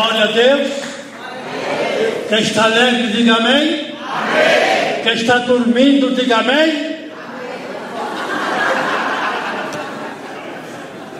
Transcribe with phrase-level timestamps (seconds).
[0.00, 0.70] Glória a Deus.
[2.30, 3.52] Quem está alegre, diga amém.
[3.52, 5.02] amém.
[5.02, 7.00] Quem está dormindo, diga amém.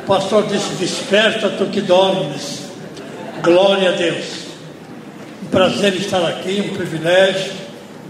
[0.03, 2.71] O pastor disse: Desperta, tu que dormes.
[3.43, 4.47] Glória a Deus.
[5.43, 7.53] Um prazer estar aqui, um privilégio.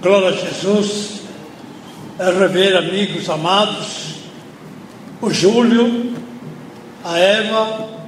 [0.00, 1.22] Glória a Jesus.
[2.16, 4.14] É rever amigos amados.
[5.20, 6.14] O Júlio,
[7.04, 7.99] a Eva,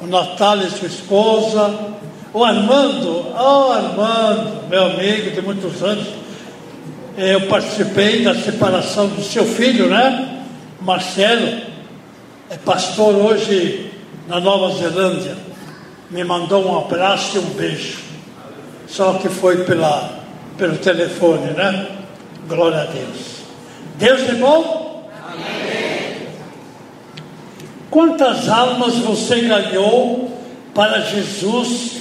[0.00, 1.74] o Natália, sua esposa,
[2.32, 6.06] o Armando, oh Armando, meu amigo de muitos anos.
[7.16, 10.42] Eu participei da separação do seu filho, né?
[10.80, 11.62] Marcelo,
[12.50, 13.90] é pastor hoje
[14.28, 15.36] na Nova Zelândia.
[16.10, 17.98] Me mandou um abraço e um beijo.
[18.86, 20.20] Só que foi pela,
[20.58, 21.88] pelo telefone, né?
[22.46, 23.36] Glória a Deus.
[23.96, 25.10] Deus é bom?
[25.26, 26.28] Amém.
[27.90, 30.30] Quantas almas você ganhou
[30.74, 32.00] para Jesus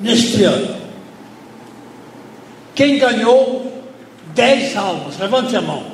[0.00, 0.76] neste ano?
[2.74, 3.82] Quem ganhou
[4.34, 5.18] dez almas?
[5.18, 5.84] Levante a mão.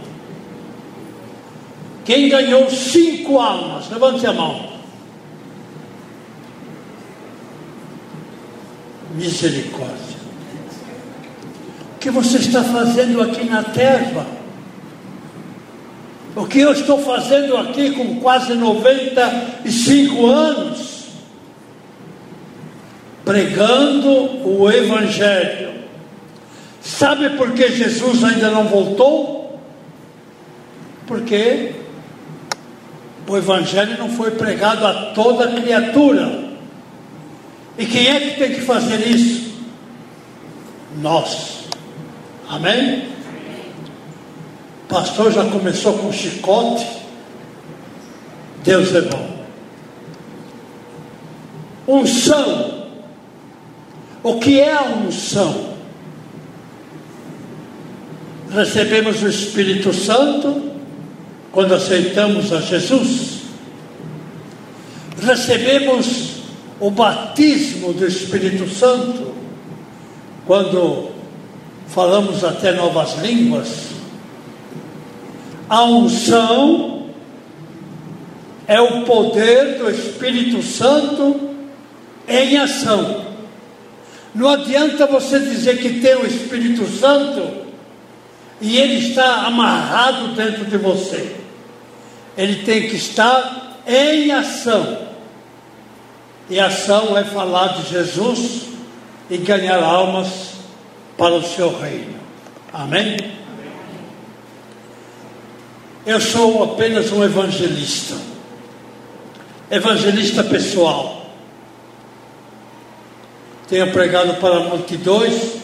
[2.04, 3.90] Quem ganhou cinco almas?
[3.90, 4.74] Levante a mão.
[9.14, 10.14] Misericórdia.
[11.94, 14.43] O que você está fazendo aqui na terra?
[16.36, 20.94] O que eu estou fazendo aqui com quase 95 anos?
[23.24, 25.72] pregando o Evangelho.
[26.80, 29.58] Sabe por que Jesus ainda não voltou?
[31.06, 31.72] Porque
[33.26, 36.44] o Evangelho não foi pregado a toda criatura.
[37.78, 39.54] E quem é que tem que fazer isso?
[41.00, 41.64] Nós.
[42.48, 43.13] Amém?
[44.94, 46.86] Pastor já começou com chicote.
[48.62, 49.34] Deus é bom.
[51.88, 52.74] Unção
[54.22, 55.74] o que é a unção?
[58.50, 60.70] Recebemos o Espírito Santo
[61.52, 63.40] quando aceitamos a Jesus.
[65.20, 66.36] Recebemos
[66.80, 69.34] o batismo do Espírito Santo
[70.46, 71.10] quando
[71.88, 73.93] falamos até novas línguas.
[75.68, 77.06] A unção
[78.66, 81.50] é o poder do Espírito Santo
[82.28, 83.24] em ação.
[84.34, 87.64] Não adianta você dizer que tem o Espírito Santo
[88.60, 91.36] e ele está amarrado dentro de você.
[92.36, 94.98] Ele tem que estar em ação.
[96.50, 98.62] E ação é falar de Jesus
[99.30, 100.54] e ganhar almas
[101.16, 102.14] para o seu reino.
[102.72, 103.43] Amém?
[106.06, 108.14] Eu sou apenas um evangelista.
[109.70, 111.24] Evangelista pessoal
[113.66, 115.54] tenho pregado para multidões,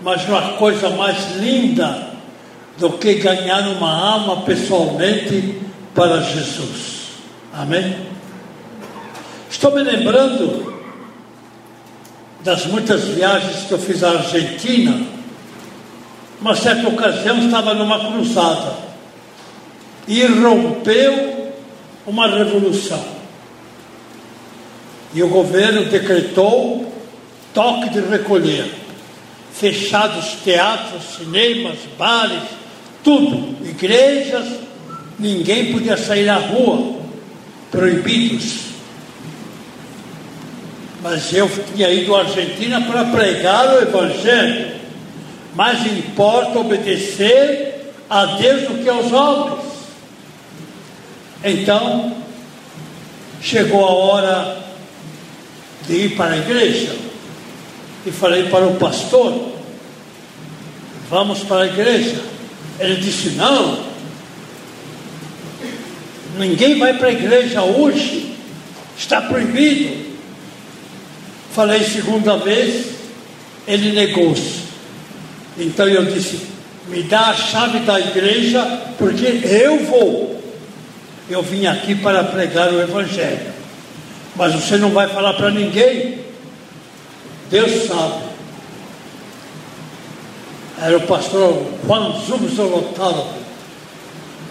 [0.00, 2.10] mas uma coisa mais linda
[2.78, 5.60] do que ganhar uma alma pessoalmente
[5.92, 7.08] para Jesus.
[7.52, 7.96] Amém?
[9.50, 10.72] Estou me lembrando
[12.44, 15.04] das muitas viagens que eu fiz à Argentina.
[16.40, 18.89] Uma certa ocasião estava numa cruzada
[20.10, 21.52] e rompeu
[22.04, 23.00] uma revolução.
[25.14, 26.92] E o governo decretou
[27.54, 28.72] toque de recolher,
[29.52, 32.42] fechados teatros, cinemas, bares,
[33.04, 34.48] tudo, igrejas,
[35.16, 36.96] ninguém podia sair à rua,
[37.70, 38.62] proibidos.
[41.04, 44.80] Mas eu tinha ido à Argentina para pregar o Evangelho.
[45.54, 49.79] Mais importa obedecer a Deus do que aos homens.
[51.42, 52.16] Então,
[53.40, 54.62] chegou a hora
[55.86, 56.94] de ir para a igreja
[58.04, 59.52] e falei para o pastor:
[61.08, 62.20] vamos para a igreja.
[62.78, 63.84] Ele disse: não,
[66.38, 68.34] ninguém vai para a igreja hoje,
[68.98, 70.10] está proibido.
[71.54, 72.86] Falei segunda vez,
[73.66, 74.60] ele negou-se.
[75.58, 76.38] Então eu disse:
[76.88, 78.62] me dá a chave da igreja,
[78.98, 80.39] porque eu vou.
[81.30, 83.52] Eu vim aqui para pregar o Evangelho.
[84.34, 86.18] Mas você não vai falar para ninguém,
[87.48, 88.24] Deus sabe.
[90.82, 93.28] Era o pastor Juan Zubzolotalo.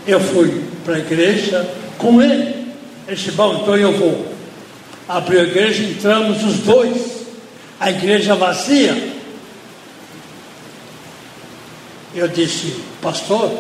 [0.07, 2.73] Eu fui para a igreja com ele.
[3.05, 4.33] Ele disse, bom, então eu vou.
[5.05, 7.25] Abriu a igreja, entramos os dois.
[7.77, 9.15] A igreja vazia.
[12.15, 13.51] Eu disse, pastor,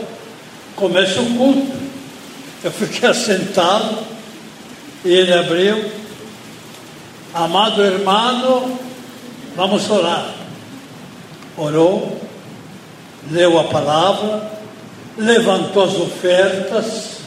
[0.77, 1.88] começa o culto.
[2.63, 3.99] Eu fiquei assentado
[5.05, 5.99] e ele abriu
[7.33, 8.79] Amado hermano,
[9.55, 10.33] vamos orar.
[11.55, 12.19] Orou,
[13.29, 14.51] leu a palavra,
[15.15, 17.17] levantou as ofertas,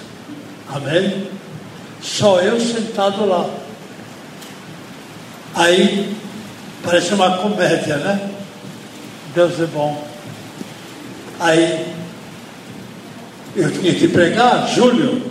[0.69, 1.29] amém?
[2.01, 3.49] Só eu sentado lá.
[5.55, 6.17] Aí,
[6.83, 8.29] parece uma comédia, né?
[9.37, 10.05] Deus é bom.
[11.39, 11.95] Aí,
[13.55, 15.23] eu tinha que pregar, Júlio,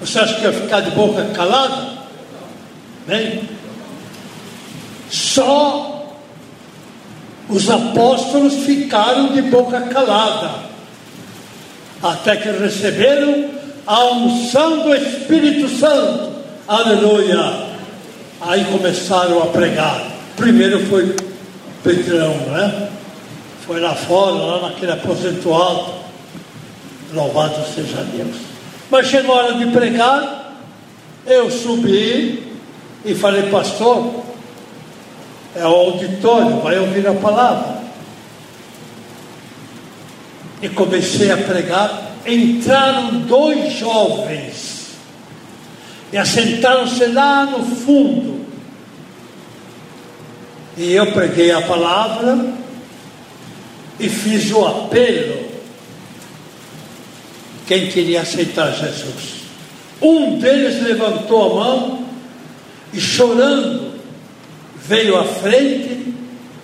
[0.00, 1.98] você acha que ia ficar de boca calada?
[3.06, 3.48] Bem,
[5.10, 6.14] só
[7.48, 10.50] os apóstolos ficaram de boca calada,
[12.02, 13.50] até que receberam
[13.86, 16.30] a unção do Espírito Santo.
[16.68, 17.68] Aleluia!
[18.40, 20.04] Aí começaram a pregar.
[20.36, 21.16] Primeiro foi
[21.82, 22.90] Petrão, né?
[23.66, 25.97] Foi lá fora, lá naquele aposento alto.
[27.12, 28.36] Louvado seja Deus.
[28.90, 30.56] Mas chegou a hora de pregar,
[31.26, 32.52] eu subi
[33.04, 34.24] e falei, pastor,
[35.54, 37.78] é o auditório, vai ouvir a palavra.
[40.60, 42.06] E comecei a pregar.
[42.26, 44.88] Entraram dois jovens
[46.12, 48.46] e assentaram-se lá no fundo.
[50.76, 52.52] E eu preguei a palavra
[53.98, 55.47] e fiz o apelo.
[57.68, 59.42] Quem queria aceitar Jesus?
[60.00, 62.04] Um deles levantou a mão
[62.94, 63.92] e chorando
[64.74, 66.14] veio à frente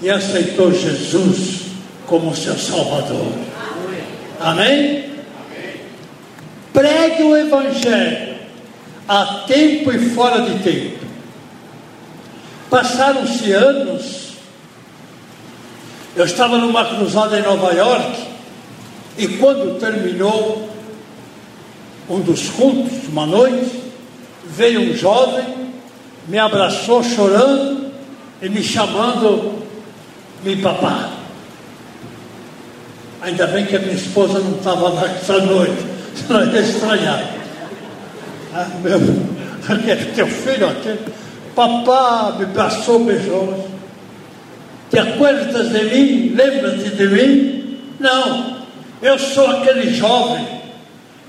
[0.01, 1.67] e aceitou Jesus
[2.07, 3.33] como seu Salvador.
[4.41, 5.11] Amém?
[6.73, 8.37] Pregue o Evangelho
[9.07, 11.05] a tempo e fora de tempo.
[12.71, 14.25] Passaram-se anos.
[16.17, 18.27] Eu estava numa cruzada em Nova York
[19.19, 20.74] e quando terminou
[22.09, 23.83] um dos cultos, uma noite,
[24.47, 25.45] veio um jovem,
[26.29, 27.91] me abraçou chorando
[28.43, 29.63] e me chamando
[30.43, 31.11] me papá.
[33.23, 35.83] Ainda bem que a minha esposa não estava lá essa noite,
[36.15, 37.25] senão ia estranhar.
[38.53, 39.01] Ah, meu,
[39.67, 41.01] aquele teu filho, aquele,
[41.55, 43.71] papá me passou beijou.
[44.91, 46.35] Te acuerdas de mim?
[46.35, 47.79] Lembra-te de mim?
[47.99, 48.59] Não,
[49.01, 50.64] eu sou aquele jovem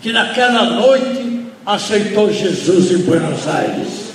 [0.06, 4.12] que naquela noite aceitou Jesus em Buenos Aires.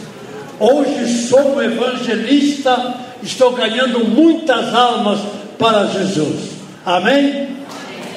[0.60, 2.94] Hoje sou um evangelista,
[3.24, 5.18] estou ganhando muitas almas
[5.58, 6.50] para Jesus.
[6.86, 7.56] Amém?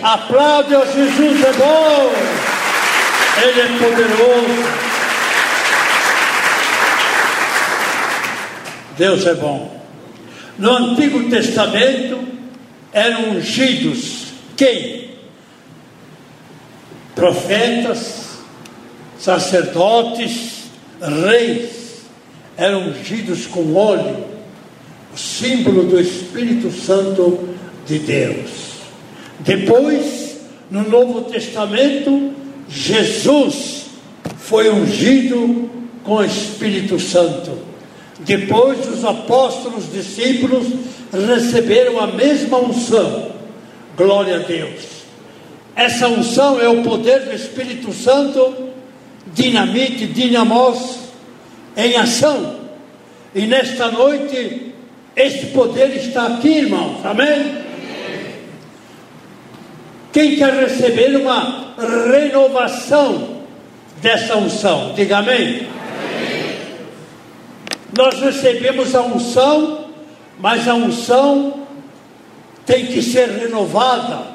[0.03, 2.11] Aplaude ao Jesus, é bom,
[3.41, 4.63] Ele é poderoso.
[8.99, 9.81] Deus é bom.
[10.59, 12.19] No Antigo Testamento
[12.93, 14.25] eram ungidos
[14.55, 15.12] quem?
[17.15, 18.39] Profetas,
[19.19, 20.63] sacerdotes,
[21.01, 22.01] reis
[22.57, 24.25] eram ungidos com óleo,
[25.13, 27.49] o símbolo do Espírito Santo
[27.85, 28.73] de Deus.
[29.39, 30.37] Depois,
[30.69, 32.33] no Novo Testamento,
[32.67, 33.85] Jesus
[34.37, 35.69] foi ungido
[36.03, 37.57] com o Espírito Santo.
[38.19, 40.67] Depois, os apóstolos, discípulos
[41.11, 43.31] receberam a mesma unção.
[43.95, 44.92] Glória a Deus.
[45.75, 48.69] Essa unção é o poder do Espírito Santo,
[49.27, 50.99] dinamite, dinamos,
[51.75, 52.59] em ação.
[53.33, 54.73] E nesta noite,
[55.15, 57.03] esse poder está aqui, irmãos.
[57.03, 57.63] Amém?
[60.11, 61.73] Quem quer receber uma
[62.11, 63.41] renovação
[63.99, 64.93] dessa unção?
[64.93, 65.35] Diga amém.
[65.37, 65.67] amém.
[67.97, 69.85] Nós recebemos a unção,
[70.39, 71.65] mas a unção
[72.63, 74.33] tem que ser renovada.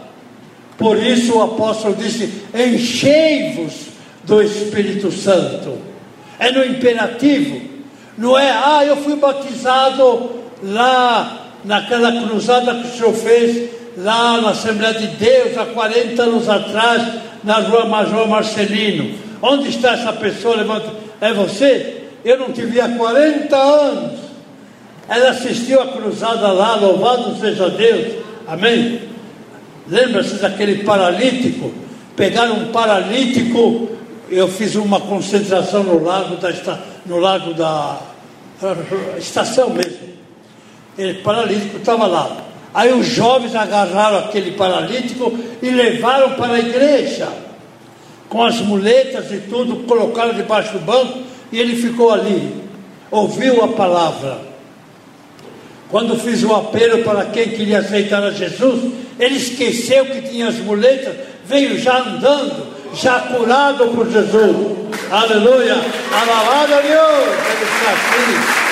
[0.79, 3.89] Por isso o apóstolo disse: enchei-vos
[4.25, 5.89] do Espírito Santo
[6.39, 7.61] é no imperativo.
[8.17, 10.31] Não é, ah, eu fui batizado
[10.63, 16.49] lá naquela cruzada que o senhor fez lá na Assembleia de Deus há 40 anos
[16.49, 17.03] atrás,
[17.43, 19.15] na rua Major Marcelino.
[19.43, 20.57] Onde está essa pessoa?
[20.57, 20.93] Levanta.
[21.21, 22.05] É você?
[22.25, 24.21] Eu não te vi há 40 anos.
[25.09, 28.15] Ela assistiu a cruzada lá, louvado seja Deus.
[28.47, 29.01] Amém?
[29.91, 31.73] Lembra-se daquele paralítico?
[32.17, 33.89] Pegaram um paralítico
[34.31, 37.99] eu fiz uma concentração no lago da, no lago da
[39.17, 40.09] estação mesmo.
[40.97, 42.37] Ele paralítico estava lá.
[42.75, 47.29] Aí os jovens agarraram aquele paralítico e levaram para a igreja.
[48.29, 52.53] Com as muletas e tudo, colocaram debaixo do banco e ele ficou ali.
[53.11, 54.48] Ouviu a palavra.
[55.91, 60.57] Quando fiz o apelo para quem queria aceitar a Jesus, ele esqueceu que tinha as
[60.57, 61.15] muletas,
[61.47, 64.89] veio já andando já curado por Jesus.
[65.11, 65.75] Aleluia.
[66.13, 67.29] Alabado a Deus.
[67.51, 68.69] Ele está aqui.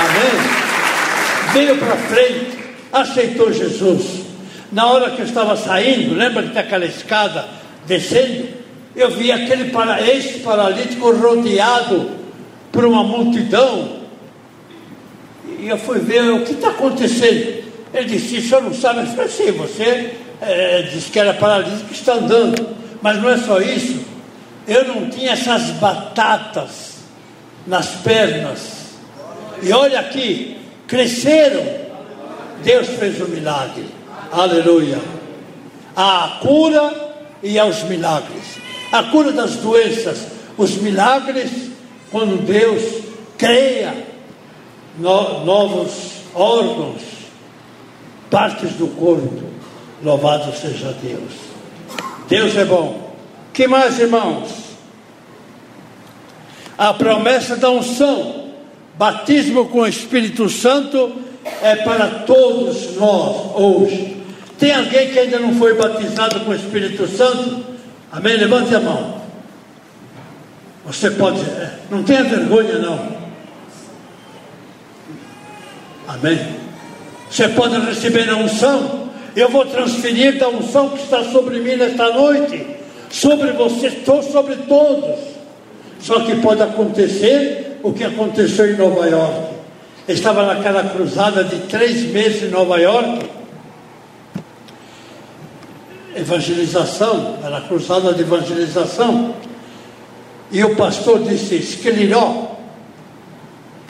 [0.00, 1.52] Amém?
[1.52, 2.58] Veio para frente,
[2.92, 4.24] aceitou Jesus.
[4.72, 7.46] Na hora que eu estava saindo, lembra que aquela escada
[7.86, 8.48] descendo?
[8.96, 12.10] Eu vi aquele para, esse paralítico rodeado
[12.72, 14.03] por uma multidão.
[15.46, 17.64] E eu fui ver o que está acontecendo.
[17.92, 19.00] Ele disse, o senhor não sabe?
[19.00, 22.68] Eu disse, sim, você é, disse que era paralítico que está andando.
[23.00, 24.00] Mas não é só isso.
[24.66, 26.94] Eu não tinha essas batatas
[27.66, 28.60] nas pernas.
[29.62, 31.64] E olha aqui, cresceram.
[32.62, 33.86] Deus fez um milagre.
[34.32, 34.98] Aleluia.
[35.94, 38.58] A cura e aos milagres.
[38.90, 40.18] A cura das doenças,
[40.56, 41.50] os milagres,
[42.10, 42.82] quando Deus
[43.36, 44.13] cria
[44.98, 45.90] no, novos
[46.34, 47.02] órgãos,
[48.30, 49.42] partes do corpo.
[50.02, 51.32] Louvado seja Deus.
[52.28, 53.14] Deus é bom.
[53.52, 54.50] Que mais, irmãos?
[56.76, 58.50] A promessa da unção,
[58.98, 61.12] batismo com o Espírito Santo,
[61.62, 64.22] é para todos nós hoje.
[64.58, 67.64] Tem alguém que ainda não foi batizado com o Espírito Santo?
[68.10, 68.36] Amém?
[68.36, 69.22] Levante a mão.
[70.86, 73.23] Você pode, é, não tenha vergonha não.
[76.06, 76.38] Amém?
[77.30, 79.10] Você pode receber a unção.
[79.34, 82.64] Eu vou transferir da unção que está sobre mim nesta noite,
[83.10, 83.90] sobre você,
[84.30, 85.18] sobre todos.
[85.98, 89.54] Só que pode acontecer o que aconteceu em Nova York.
[90.06, 93.26] estava naquela cruzada de três meses em Nova York.
[96.14, 99.34] Evangelização, era cruzada de evangelização.
[100.52, 102.53] E o pastor disse: Esquiliró,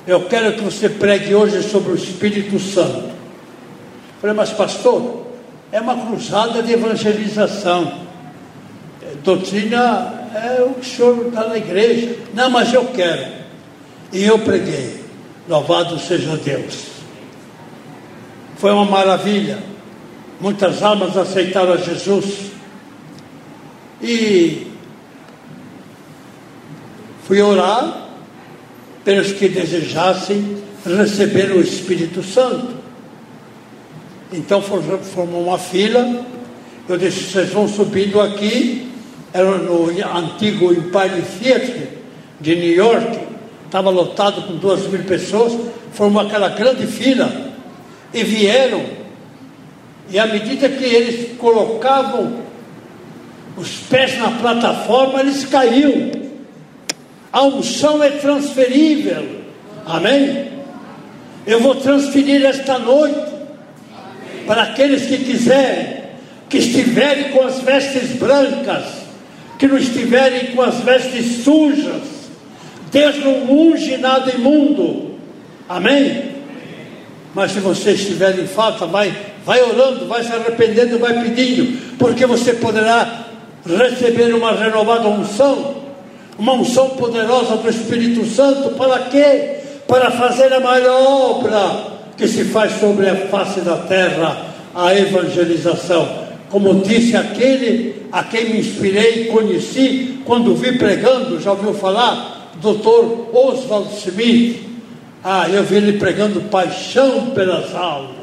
[0.07, 3.05] eu quero que você pregue hoje sobre o Espírito Santo.
[3.07, 5.27] Eu falei, mas pastor,
[5.73, 8.01] é uma cruzada de evangelização.
[9.03, 12.17] É, doutrina é o que o senhor está na igreja.
[12.35, 13.33] Não, mas eu quero.
[14.13, 15.03] E eu preguei.
[15.49, 16.87] Louvado seja Deus.
[18.57, 19.59] Foi uma maravilha.
[20.39, 22.51] Muitas almas aceitaram a Jesus.
[24.03, 24.67] E
[27.27, 28.04] fui orar
[29.05, 32.75] pelos que desejassem receber o Espírito Santo.
[34.33, 36.27] Então formou uma fila.
[36.89, 38.91] Eu disse: vocês vão subindo aqui.
[39.33, 41.89] Era no antigo Empire Theatre
[42.41, 43.19] de New York.
[43.67, 45.53] Estava lotado com duas mil pessoas.
[45.93, 47.31] Formou aquela grande fila.
[48.13, 48.85] E vieram.
[50.11, 52.45] E à medida que eles colocavam
[53.57, 56.25] os pés na plataforma, eles caíam.
[57.35, 59.27] A unção é transferível.
[59.85, 60.53] Amém?
[61.45, 63.29] Eu vou transferir esta noite
[64.47, 66.05] para aqueles que quiserem,
[66.49, 68.85] que estiverem com as vestes brancas,
[69.59, 72.03] que não estiverem com as vestes sujas.
[72.93, 75.17] Deus não unge nada imundo.
[75.69, 76.31] Amém?
[77.35, 79.13] Mas se você estiver em falta, vai,
[79.45, 83.25] vai orando, vai se arrependendo, vai pedindo, porque você poderá
[83.67, 85.84] receber uma renovada unção,
[86.39, 89.57] uma unção poderosa do Espírito Santo, para quê?
[89.87, 96.25] Para fazer a maior obra que se faz sobre a face da terra a evangelização.
[96.51, 102.53] Como disse aquele a quem me inspirei e conheci quando vi pregando, já ouviu falar?
[102.61, 103.37] Dr.
[103.37, 104.65] Oswald Smith.
[105.23, 108.15] Ah, eu vi ele pregando paixão pelas almas.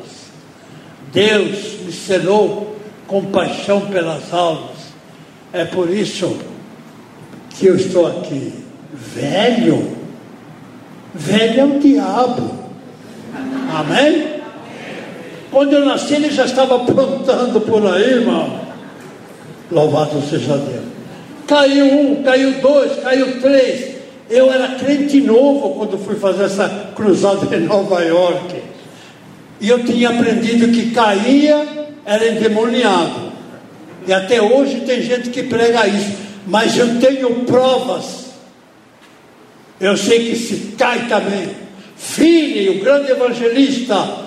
[1.11, 2.75] Deus me selou
[3.07, 4.77] com paixão pelas almas.
[5.51, 6.37] É por isso
[7.61, 8.53] que eu estou aqui.
[8.91, 9.87] Velho,
[11.13, 12.51] velho é o diabo.
[13.71, 14.41] Amém?
[15.51, 18.59] Quando eu nasci, ele já estava aprontando por aí, irmão.
[19.71, 20.85] Louvado seja Deus.
[21.45, 23.95] Caiu um, caiu dois, caiu três.
[24.27, 28.55] Eu era crente novo quando fui fazer essa cruzada em Nova York.
[29.59, 31.63] E eu tinha aprendido que caía
[32.03, 33.31] era endemoniado.
[34.07, 36.30] E até hoje tem gente que prega isso.
[36.51, 38.25] Mas eu tenho provas.
[39.79, 41.55] Eu sei que se cai também.
[41.95, 44.25] Finney, o grande evangelista,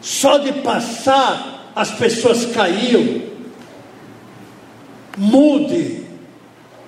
[0.00, 3.22] só de passar as pessoas caíam.
[5.16, 6.06] Moody,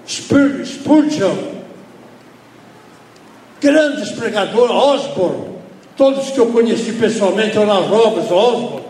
[0.07, 1.37] Spurgeon,
[3.61, 5.49] grandes pregadores, Osborne,
[5.97, 8.87] todos que eu conheci pessoalmente, Oral Roberts, Osborne,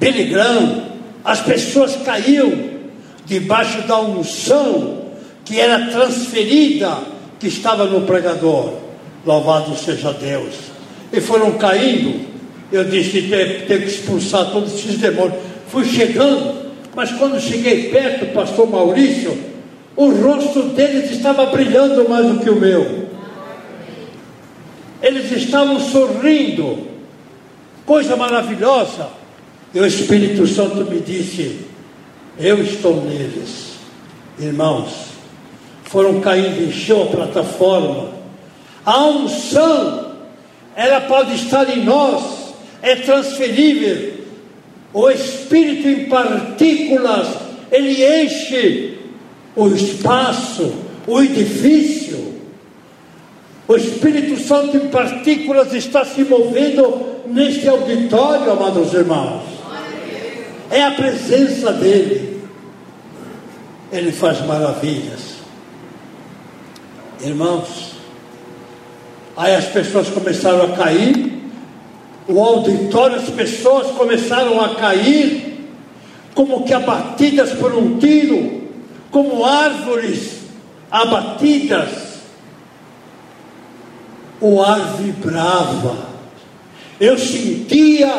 [0.00, 0.86] Billy Graham,
[1.22, 2.73] as pessoas caíam
[3.26, 5.04] debaixo da unção
[5.44, 6.98] que era transferida,
[7.38, 8.72] que estava no pregador.
[9.24, 10.54] Louvado seja Deus.
[11.12, 12.20] E foram caindo.
[12.72, 15.38] Eu disse: tem, que expulsar todos esses demônios.
[15.68, 19.36] Fui chegando, mas quando cheguei perto, pastor Maurício,
[19.96, 23.08] o rosto deles estava brilhando mais do que o meu.
[25.02, 26.86] eles estavam sorrindo,
[27.84, 29.08] coisa maravilhosa.
[29.74, 31.73] E o Espírito Santo me disse:
[32.38, 33.74] Eu estou neles,
[34.38, 34.90] irmãos.
[35.84, 38.10] Foram caindo, encheu a plataforma.
[38.84, 40.12] A unção,
[40.74, 44.14] ela pode estar em nós, é transferível.
[44.92, 47.28] O Espírito em partículas,
[47.70, 48.98] ele enche
[49.54, 50.74] o espaço,
[51.06, 52.34] o edifício.
[53.68, 59.53] O Espírito Santo em partículas está se movendo neste auditório, amados irmãos.
[60.74, 62.42] É a presença dele.
[63.92, 65.36] Ele faz maravilhas.
[67.22, 67.92] Irmãos,
[69.36, 71.44] aí as pessoas começaram a cair,
[72.26, 75.70] o auditório, as pessoas começaram a cair,
[76.34, 78.64] como que abatidas por um tiro,
[79.12, 80.40] como árvores
[80.90, 82.14] abatidas
[84.40, 85.96] o ar vibrava.
[86.98, 88.12] Eu sentia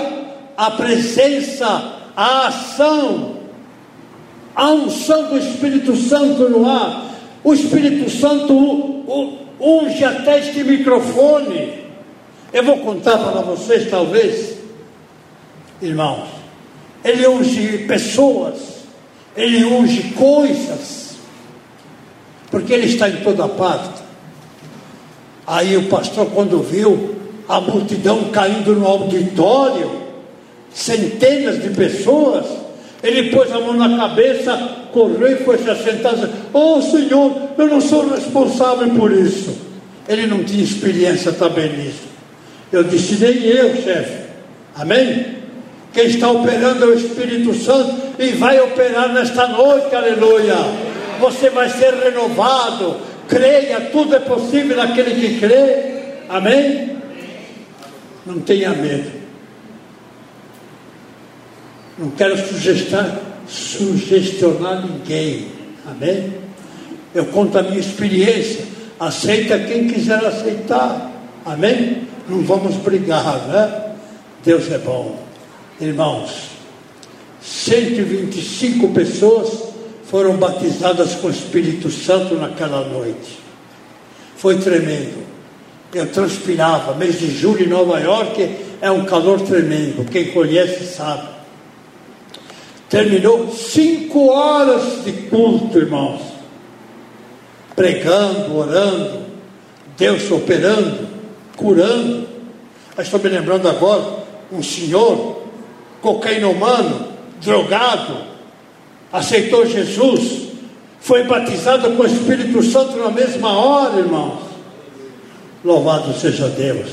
[0.56, 3.38] a presença, a ação,
[4.56, 7.14] a unção do Espírito Santo no ar.
[7.44, 9.04] O Espírito Santo
[9.60, 11.86] unge até este microfone.
[12.54, 14.58] Eu vou contar para vocês, talvez,
[15.82, 16.30] irmãos.
[17.04, 18.86] Ele unge pessoas,
[19.36, 21.18] ele unge coisas,
[22.50, 24.04] porque ele está em toda parte.
[25.46, 27.16] Aí o pastor, quando viu
[27.48, 30.05] a multidão caindo no auditório,
[30.76, 32.46] centenas de pessoas,
[33.02, 34.58] ele pôs a mão na cabeça,
[34.92, 36.16] correu e foi se assentar.
[36.54, 39.56] Oh Senhor, eu não sou responsável por isso.
[40.08, 42.04] Ele não tinha experiência também nisso.
[42.72, 44.26] Eu disse, nem eu, chefe.
[44.76, 45.36] Amém?
[45.94, 50.56] Quem está operando é o Espírito Santo e vai operar nesta noite, aleluia.
[51.22, 52.98] Você vai ser renovado,
[53.30, 55.96] creia, tudo é possível naquele que crê.
[56.28, 56.98] Amém?
[58.26, 59.15] Não tenha medo.
[61.98, 65.48] Não quero sugestionar, sugestionar ninguém.
[65.86, 66.34] Amém?
[67.14, 68.66] Eu conto a minha experiência.
[69.00, 71.12] Aceita quem quiser aceitar.
[71.46, 72.08] Amém?
[72.28, 73.94] Não vamos brigar, né?
[74.44, 75.18] Deus é bom.
[75.80, 76.50] Irmãos,
[77.42, 79.66] 125 pessoas
[80.06, 83.40] foram batizadas com o Espírito Santo naquela noite.
[84.36, 85.24] Foi tremendo.
[85.94, 86.96] Eu transpirava.
[86.96, 88.50] Mês de julho em Nova York
[88.82, 90.06] é um calor tremendo.
[90.10, 91.35] Quem conhece sabe.
[92.90, 96.22] Terminou cinco horas de culto, irmãos.
[97.76, 99.22] Pregando, orando,
[99.98, 101.08] Deus operando,
[101.56, 102.28] curando.
[102.98, 105.44] Estou me lembrando agora, um senhor,
[106.46, 107.08] humano,
[107.42, 108.18] drogado,
[109.12, 110.50] aceitou Jesus,
[111.00, 114.42] foi batizado com o Espírito Santo na mesma hora, irmãos.
[115.64, 116.90] Louvado seja Deus.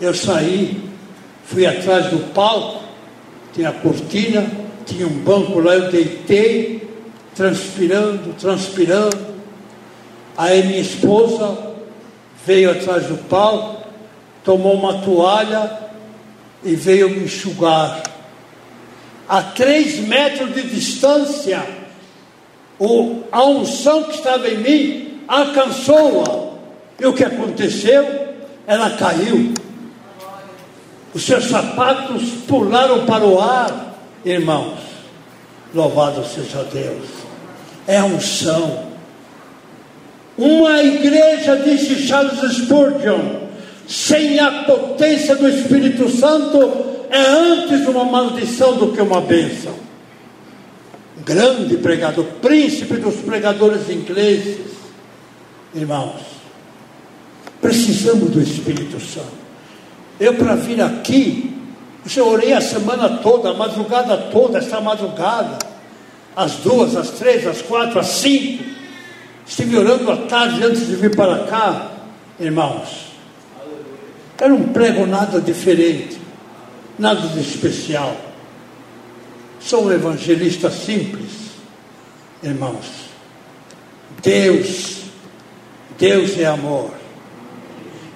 [0.00, 0.82] Eu saí,
[1.44, 2.81] fui atrás do palco,
[3.52, 4.50] tinha a cortina,
[4.86, 6.88] tinha um banco lá, eu deitei,
[7.34, 9.32] transpirando, transpirando.
[10.36, 11.74] Aí minha esposa
[12.46, 13.82] veio atrás do palco,
[14.44, 15.78] tomou uma toalha
[16.64, 18.02] e veio me enxugar
[19.32, 21.66] a três metros de distância,
[22.78, 26.52] o, a unção que estava em mim alcançou-a.
[27.00, 28.04] E o que aconteceu?
[28.66, 29.54] Ela caiu.
[31.14, 34.78] Os seus sapatos pularam para o ar, irmãos.
[35.74, 37.06] Louvado seja Deus.
[37.86, 38.92] É unção.
[40.38, 43.42] Uma igreja, disse Charles Spurgeon,
[43.86, 49.74] sem a potência do Espírito Santo, é antes uma maldição do que uma bênção.
[51.24, 54.72] Grande pregador, príncipe dos pregadores ingleses,
[55.74, 56.22] irmãos,
[57.60, 59.41] precisamos do Espírito Santo.
[60.22, 61.52] Eu, para vir aqui,
[62.16, 65.58] eu orei a semana toda, a madrugada toda, esta madrugada,
[66.36, 68.62] às duas, às três, às quatro, às cinco.
[69.44, 71.90] Estive orando à tarde antes de vir para cá,
[72.38, 73.12] irmãos.
[74.40, 76.22] Eu não prego nada diferente
[76.98, 78.16] nada de especial.
[79.58, 81.30] Sou um evangelista simples,
[82.42, 82.86] irmãos.
[84.22, 85.02] Deus,
[85.98, 87.01] Deus é amor.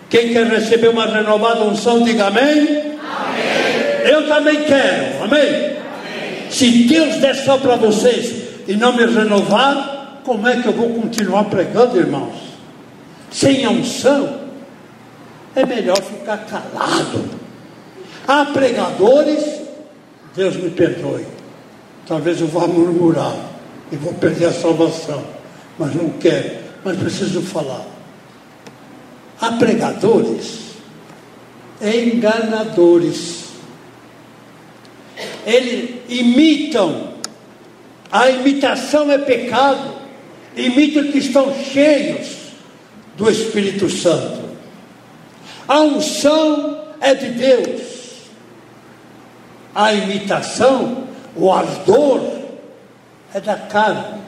[0.08, 2.42] Quem quer receber uma renovada unção, diga amém.
[2.42, 4.10] amém.
[4.10, 5.40] Eu também quero, amém?
[5.40, 6.50] amém.
[6.50, 8.34] Se Deus der só para vocês
[8.68, 12.34] e não me renovar, como é que eu vou continuar pregando, irmãos?
[13.30, 14.40] Sem a unção,
[15.54, 17.24] é melhor ficar calado.
[18.28, 19.44] Há pregadores,
[20.34, 21.26] Deus me perdoe.
[22.06, 23.34] Talvez eu vá murmurar
[23.90, 25.24] e vou perder a salvação,
[25.78, 27.95] mas não quero, mas preciso falar.
[29.40, 30.66] Há pregadores
[31.82, 33.46] enganadores.
[35.46, 37.14] Eles imitam,
[38.10, 39.94] a imitação é pecado,
[40.56, 42.36] imitam que estão cheios
[43.16, 44.46] do Espírito Santo.
[45.68, 47.82] A unção é de Deus,
[49.74, 52.20] a imitação, o ardor,
[53.34, 54.25] é da carne.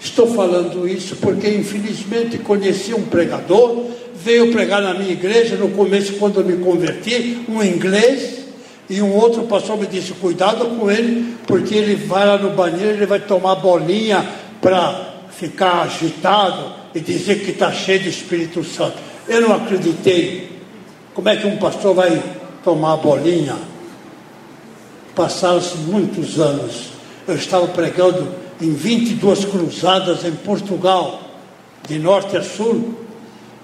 [0.00, 3.84] Estou falando isso porque, infelizmente, conheci um pregador,
[4.14, 8.40] veio pregar na minha igreja no começo, quando eu me converti, um inglês,
[8.88, 12.96] e um outro pastor me disse: Cuidado com ele, porque ele vai lá no banheiro,
[12.96, 14.26] ele vai tomar bolinha
[14.60, 18.96] para ficar agitado e dizer que está cheio de Espírito Santo.
[19.28, 20.50] Eu não acreditei.
[21.14, 22.22] Como é que um pastor vai
[22.64, 23.56] tomar bolinha?
[25.14, 26.90] Passaram-se muitos anos.
[27.28, 28.28] Eu estava pregando
[28.60, 31.20] em 22 cruzadas em Portugal,
[31.88, 32.94] de norte a sul,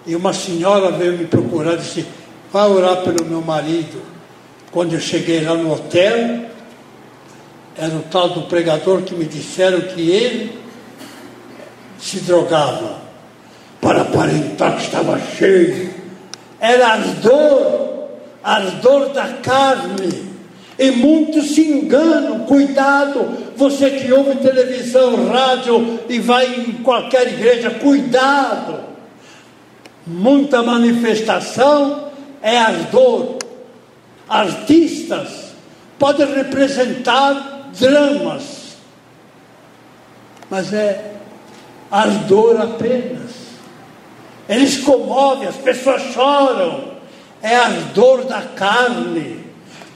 [0.06, 2.06] e uma senhora veio me procurar e disse:
[2.52, 4.00] Vai orar pelo meu marido.
[4.70, 6.46] Quando eu cheguei lá no hotel,
[7.76, 10.58] era o tal do pregador que me disseram que ele
[11.98, 12.98] se drogava
[13.80, 15.94] para aparentar que estava cheio.
[16.60, 18.08] Era ardor,
[18.42, 20.36] ardor da carne.
[20.78, 27.70] E muitos se enganam, cuidado, você que ouve televisão, rádio e vai em qualquer igreja,
[27.70, 28.80] cuidado.
[30.06, 32.10] Muita manifestação
[32.42, 33.36] é ardor.
[34.28, 35.52] Artistas
[35.98, 38.76] podem representar dramas,
[40.50, 41.12] mas é
[41.90, 43.46] ardor apenas.
[44.48, 46.92] Eles comovem, as pessoas choram,
[47.42, 49.44] é ardor da carne.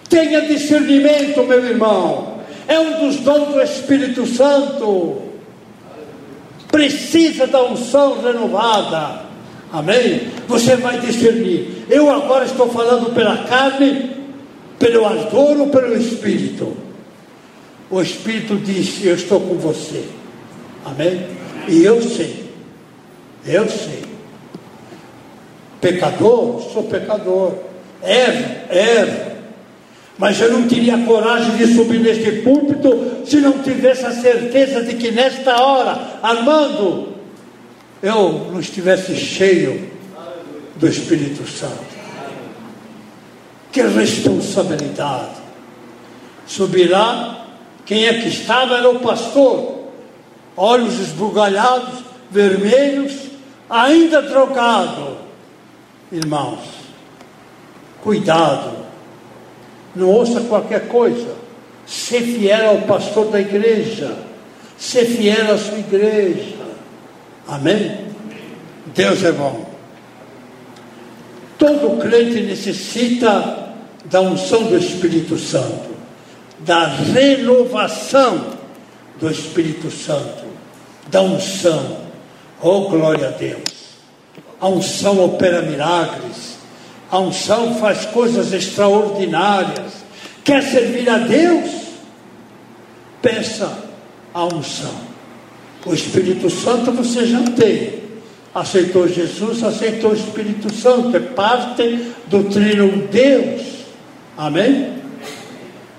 [0.09, 2.29] Tenha discernimento, meu irmão.
[2.70, 5.22] É um dos dons do Espírito Santo.
[6.70, 9.22] Precisa da unção renovada.
[9.72, 10.28] Amém?
[10.46, 11.85] Você vai discernir.
[11.90, 14.12] Eu agora estou falando pela carne,
[14.78, 16.76] pelo ardor ou pelo Espírito.
[17.90, 20.04] O Espírito disse: Eu estou com você.
[20.85, 21.26] Amém?
[21.66, 22.52] E eu sei.
[23.44, 24.04] Eu sei.
[25.80, 27.52] Pecador, sou pecador.
[28.00, 29.29] Erro, erro.
[30.20, 34.94] Mas eu não teria coragem de subir neste púlpito se não tivesse a certeza de
[34.96, 37.14] que nesta hora, Armando,
[38.02, 39.90] eu não estivesse cheio
[40.76, 41.98] do Espírito Santo.
[43.72, 45.40] Que responsabilidade.
[46.46, 47.46] Subir lá,
[47.87, 49.87] quem é que estava era o pastor,
[50.54, 53.14] olhos esbugalhados, vermelhos,
[53.70, 55.16] ainda drogado.
[56.12, 56.61] Irmãos,
[58.02, 58.79] cuidado,
[59.94, 61.35] não ouça qualquer coisa,
[61.87, 64.16] ser fiel ao pastor da igreja,
[64.79, 66.61] ser fiel à sua igreja
[67.50, 68.07] Amém?
[68.94, 69.68] Deus é bom.
[71.59, 73.74] Todo crente necessita
[74.05, 75.90] da unção do Espírito Santo,
[76.61, 78.57] da renovação
[79.18, 80.44] do Espírito Santo,
[81.09, 81.98] da unção.
[82.62, 83.98] Oh, glória a Deus!
[84.61, 86.49] A unção opera milagres,
[87.11, 89.92] a unção faz coisas extraordinárias.
[90.44, 91.70] Quer servir a Deus?
[93.20, 93.85] Peça
[94.33, 94.94] a unção.
[95.85, 98.01] O Espírito Santo você já tem.
[98.55, 103.62] Aceitou Jesus, aceitou o Espírito Santo, é parte do trino Deus.
[104.37, 104.94] Amém?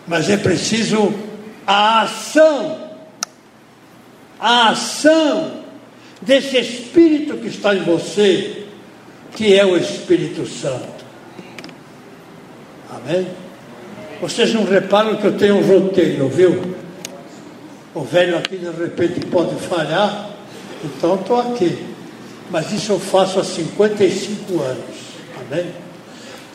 [0.07, 1.13] Mas é preciso
[1.65, 2.89] a ação,
[4.39, 5.61] a ação
[6.21, 8.65] desse Espírito que está em você,
[9.35, 11.00] que é o Espírito Santo.
[13.03, 13.27] Amém?
[14.21, 16.75] Vocês não reparam que eu tenho um roteiro, viu?
[17.93, 20.29] O velho aqui de repente pode falhar,
[20.83, 21.77] então estou aqui.
[22.51, 24.83] Mas isso eu faço há 55 anos.
[25.39, 25.65] Amém?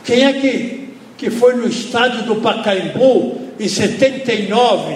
[0.05, 4.95] Quem é que, que foi no estádio do Pacaembu em 79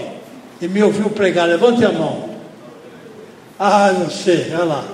[0.61, 1.49] e me ouviu pregar?
[1.49, 2.29] Levante a mão.
[3.59, 4.85] Ah, não sei, olha lá.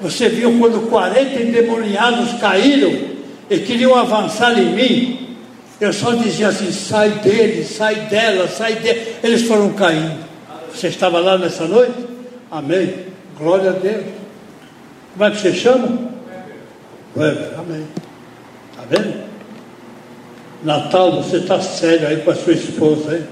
[0.00, 2.98] Você viu quando 40 endemoniados caíram
[3.50, 5.25] e queriam avançar em mim?
[5.80, 9.16] Eu só dizia assim: sai dele, sai dela, sai dele.
[9.22, 10.24] Eles foram caindo.
[10.72, 12.06] Você estava lá nessa noite?
[12.50, 13.06] Amém.
[13.38, 14.04] Glória a Deus.
[15.12, 16.10] Como é que você chama?
[17.16, 17.58] Weber.
[17.58, 17.86] Amém.
[18.70, 19.26] Está vendo?
[20.62, 23.26] Natal, você está sério aí com a sua esposa, hein?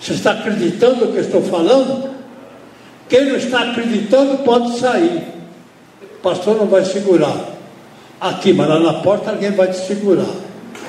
[0.00, 2.10] Você está acreditando no que eu estou falando?
[3.08, 5.22] Quem não está acreditando pode sair.
[6.02, 7.36] O pastor não vai segurar.
[8.20, 10.34] Aqui, mas lá na porta alguém vai te segurar.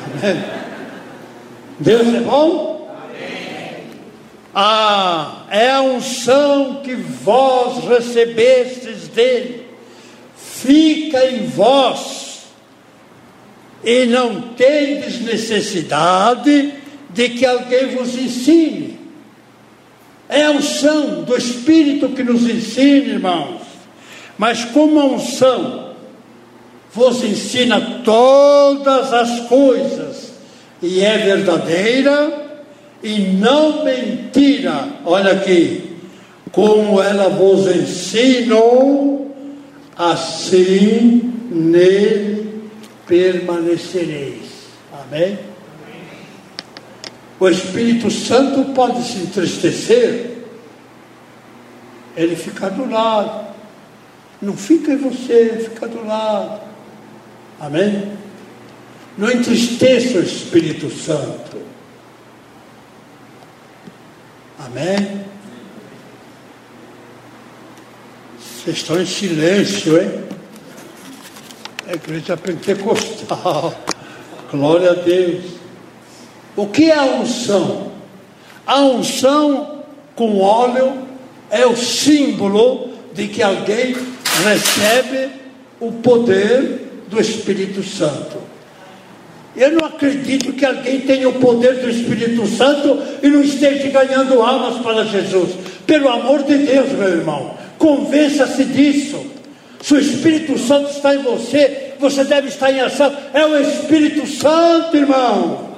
[1.80, 2.90] Deus é bom?
[2.90, 3.84] Amém.
[4.54, 9.66] Ah, é a unção que vós recebestes dele,
[10.36, 12.44] fica em vós,
[13.84, 16.74] e não tendes necessidade
[17.10, 19.00] de que alguém vos ensine.
[20.30, 23.62] É a unção do Espírito que nos ensina, irmãos.
[24.38, 25.93] Mas como a unção
[26.94, 30.34] vos ensina todas as coisas,
[30.82, 32.44] e é verdadeira
[33.02, 35.98] e não mentira, olha aqui,
[36.52, 39.36] como ela vos ensinou,
[39.98, 42.70] assim nele
[43.08, 44.44] permanecereis.
[44.92, 45.38] Amém?
[47.40, 50.38] O Espírito Santo pode se entristecer,
[52.16, 53.54] ele fica do lado.
[54.42, 56.73] Não fica em você, fica do lado.
[57.64, 58.12] Amém?
[59.18, 61.62] Não entristeça o Espírito Santo.
[64.60, 65.22] Amém?
[68.38, 70.26] Vocês estão em silêncio, hein?
[71.88, 73.74] É igreja pentecostal.
[74.52, 75.46] Glória a Deus.
[76.58, 77.94] O que é a unção?
[78.68, 81.08] A unção com óleo
[81.50, 83.96] é o símbolo de que alguém
[84.44, 85.32] recebe
[85.80, 86.83] o poder
[87.14, 88.38] do Espírito Santo.
[89.56, 94.42] Eu não acredito que alguém tenha o poder do Espírito Santo e não esteja ganhando
[94.42, 95.52] almas para Jesus.
[95.86, 99.24] Pelo amor de Deus, meu irmão, convença-se disso.
[99.82, 103.16] Se o Espírito Santo está em você, você deve estar em ação.
[103.34, 105.70] É o Espírito Santo, irmão.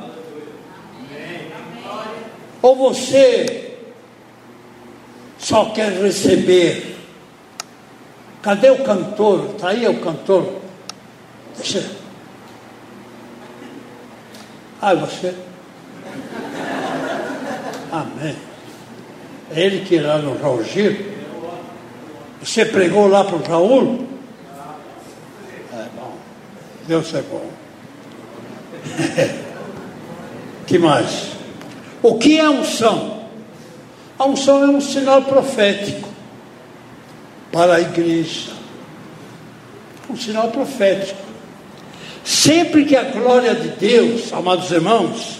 [2.61, 3.73] Ou você
[5.37, 6.95] só quer receber?
[8.41, 9.49] Cadê o cantor?
[9.55, 10.64] Está aí o cantor?
[11.57, 11.89] Deixa.
[14.81, 15.33] Ah, você?
[17.91, 18.35] Amém.
[19.51, 21.13] É ele que irá no Raul Giro.
[22.41, 24.07] Você pregou lá para o Raul?
[25.73, 26.13] É bom.
[26.87, 27.49] Deus é bom.
[30.67, 31.31] que mais?
[32.03, 33.25] O que é unção?
[34.17, 36.07] A unção é um sinal profético
[37.51, 38.51] para a igreja.
[40.09, 41.24] Um sinal profético.
[42.25, 45.37] Sempre que a glória de Deus, amados irmãos,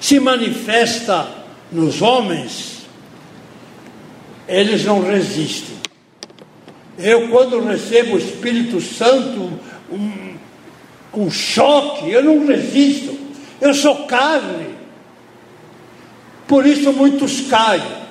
[0.00, 1.28] se manifesta
[1.70, 2.78] nos homens,
[4.48, 5.76] eles não resistem.
[6.98, 9.52] Eu, quando recebo o Espírito Santo,
[9.88, 10.34] um,
[11.14, 13.16] um choque, eu não resisto.
[13.60, 14.74] Eu sou carne.
[16.48, 18.04] Por isso muitos caem.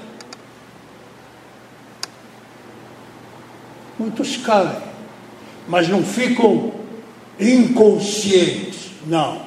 [4.00, 4.78] Muitos caem,
[5.68, 6.85] mas não ficam
[7.40, 8.92] inconscientes.
[9.06, 9.42] Não.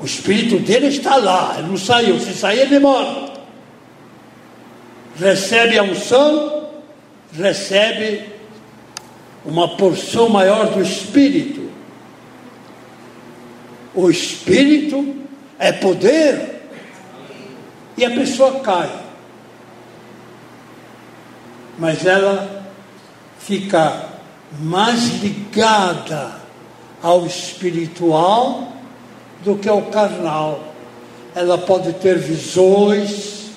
[0.00, 2.18] O espírito dele está lá, ele não saiu.
[2.18, 3.32] Se sair, ele morre.
[5.16, 6.70] Recebe a unção,
[7.32, 8.24] recebe
[9.44, 11.70] uma porção maior do espírito.
[13.94, 15.14] O espírito
[15.58, 16.62] é poder
[17.96, 18.90] e a pessoa cai.
[21.78, 22.64] Mas ela
[23.38, 24.13] fica
[24.60, 26.32] mais ligada
[27.02, 28.72] ao espiritual
[29.44, 30.74] do que ao carnal.
[31.34, 33.50] Ela pode ter visões,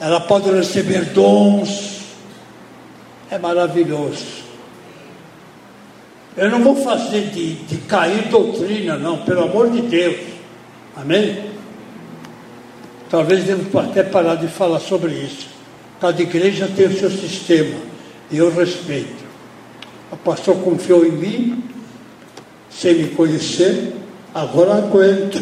[0.00, 2.00] ela pode receber dons.
[3.30, 4.42] É maravilhoso.
[6.36, 10.20] Eu não vou fazer de, de cair doutrina, não, pelo amor de Deus.
[10.96, 11.50] Amém?
[13.10, 15.48] Talvez devo até parar de falar sobre isso.
[16.00, 17.78] Cada igreja tem o seu sistema
[18.30, 19.22] e eu respeito.
[20.12, 21.64] O pastor confiou em mim,
[22.70, 23.96] sem me conhecer,
[24.34, 25.40] agora aguento.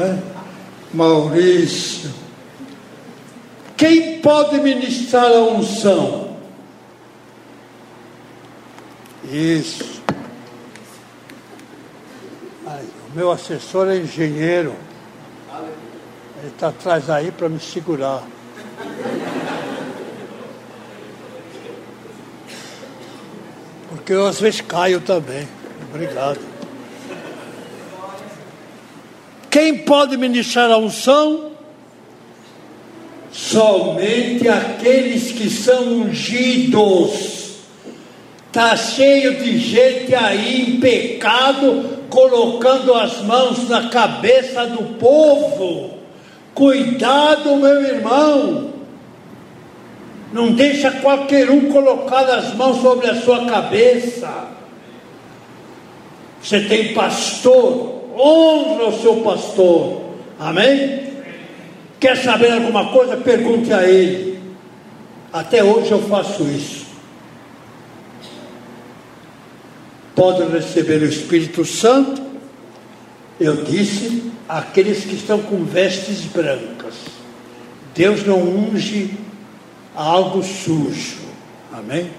[0.00, 0.18] É?
[0.94, 2.08] Maurício.
[3.76, 6.36] Quem pode ministrar a unção?
[9.24, 10.00] Isso.
[12.64, 14.72] Ai, o meu assessor é engenheiro.
[16.38, 18.22] Ele está atrás aí para me segurar.
[24.02, 25.46] Porque eu às vezes caio também.
[25.88, 26.40] Obrigado.
[29.48, 31.52] Quem pode ministrar a unção?
[33.30, 37.58] Somente aqueles que são ungidos.
[38.48, 45.98] Está cheio de gente aí em pecado, colocando as mãos na cabeça do povo.
[46.52, 48.71] Cuidado, meu irmão.
[50.32, 54.48] Não deixa qualquer um colocar as mãos sobre a sua cabeça.
[56.42, 60.02] Você tem pastor, honra o seu pastor.
[60.38, 61.12] Amém?
[62.00, 63.16] Quer saber alguma coisa?
[63.16, 64.40] Pergunte a ele.
[65.32, 66.82] Até hoje eu faço isso.
[70.14, 72.22] podem receber o Espírito Santo?
[73.40, 76.94] Eu disse, aqueles que estão com vestes brancas.
[77.94, 79.18] Deus não unge
[79.94, 81.18] algo sujo.
[81.72, 82.10] Amém?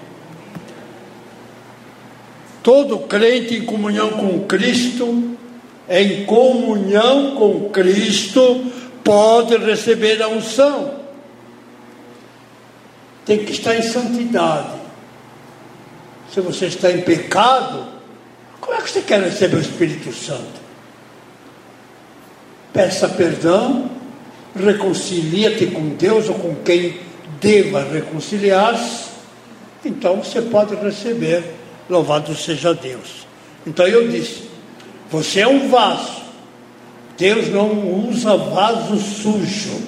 [2.62, 5.36] Todo crente em comunhão com Cristo,
[5.88, 8.64] em comunhão com Cristo,
[9.02, 10.94] pode receber a unção.
[13.26, 14.80] Tem que estar em santidade.
[16.32, 17.86] Se você está em pecado,
[18.60, 20.64] como é que você quer receber o Espírito Santo?
[22.72, 23.90] Peça perdão,
[24.56, 26.98] reconcilia-te com Deus ou com quem
[27.40, 29.10] deva reconciliar-se,
[29.84, 31.44] então você pode receber.
[31.88, 33.26] Louvado seja Deus.
[33.66, 34.48] Então eu disse:
[35.10, 36.24] você é um vaso.
[37.16, 39.82] Deus não usa vaso sujo.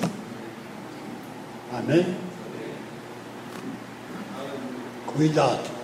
[1.72, 2.06] Amém?
[5.06, 5.76] Cuidado.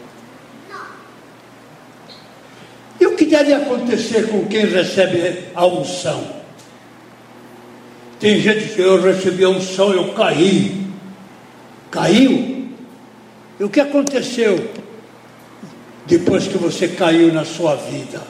[3.01, 6.25] E o que deve acontecer com quem recebe a unção?
[8.21, 10.82] Tem gente que eu recebi a unção, eu caí.
[11.93, 12.69] Caiu?
[13.61, 14.71] E o que aconteceu
[16.07, 18.21] depois que você caiu na sua vida?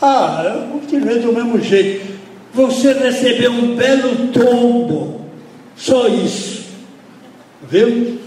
[0.00, 2.14] Ah, eu continuei do mesmo jeito.
[2.52, 5.22] Você recebeu um belo tombo.
[5.74, 6.66] Só isso.
[7.68, 8.20] Viu?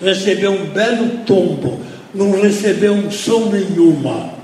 [0.00, 1.80] Recebeu um belo tombo.
[2.12, 4.34] Não recebeu unção nenhuma.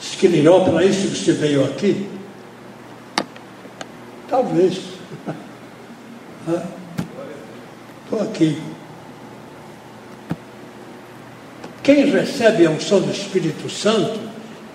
[0.00, 2.08] Esquiliró, para isso que você veio aqui?
[4.28, 4.95] Talvez.
[8.04, 8.56] Estou aqui.
[11.82, 14.18] Quem recebe a unção do Espírito Santo,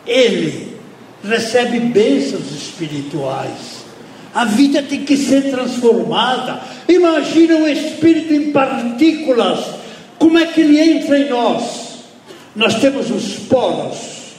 [0.05, 0.77] ele
[1.23, 3.81] recebe bênçãos espirituais.
[4.33, 6.61] A vida tem que ser transformada.
[6.87, 9.59] Imagina o Espírito em partículas.
[10.17, 11.99] Como é que ele entra em nós?
[12.55, 14.35] Nós temos os poros.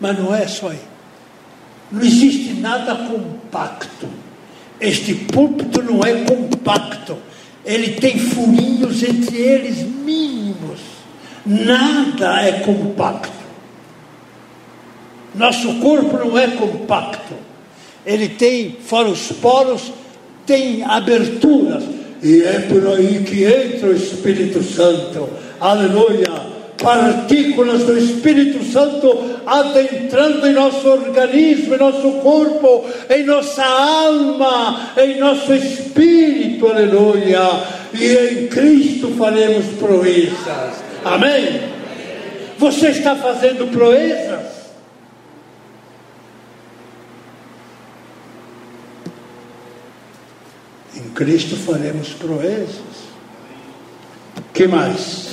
[0.00, 0.87] Mas não é só aí.
[1.90, 4.08] Não existe nada compacto.
[4.80, 7.16] Este púlpito não é compacto
[7.68, 10.80] ele tem furinhos entre eles mínimos.
[11.44, 13.30] Nada é compacto.
[15.34, 17.34] Nosso corpo não é compacto.
[18.06, 19.92] Ele tem, fora os poros,
[20.46, 21.84] tem aberturas.
[22.22, 25.28] E é por aí que entra o Espírito Santo.
[25.60, 26.47] Aleluia
[26.82, 35.18] partículas do Espírito Santo adentrando em nosso organismo, em nosso corpo, em nossa alma, em
[35.18, 37.40] nosso espírito, aleluia.
[37.92, 40.82] E em Cristo faremos proezas.
[41.04, 41.62] Amém?
[42.58, 44.58] Você está fazendo proezas?
[50.96, 53.08] Em Cristo faremos proezas.
[54.52, 55.28] que mais?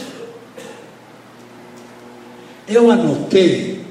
[2.67, 3.86] Eu anotei,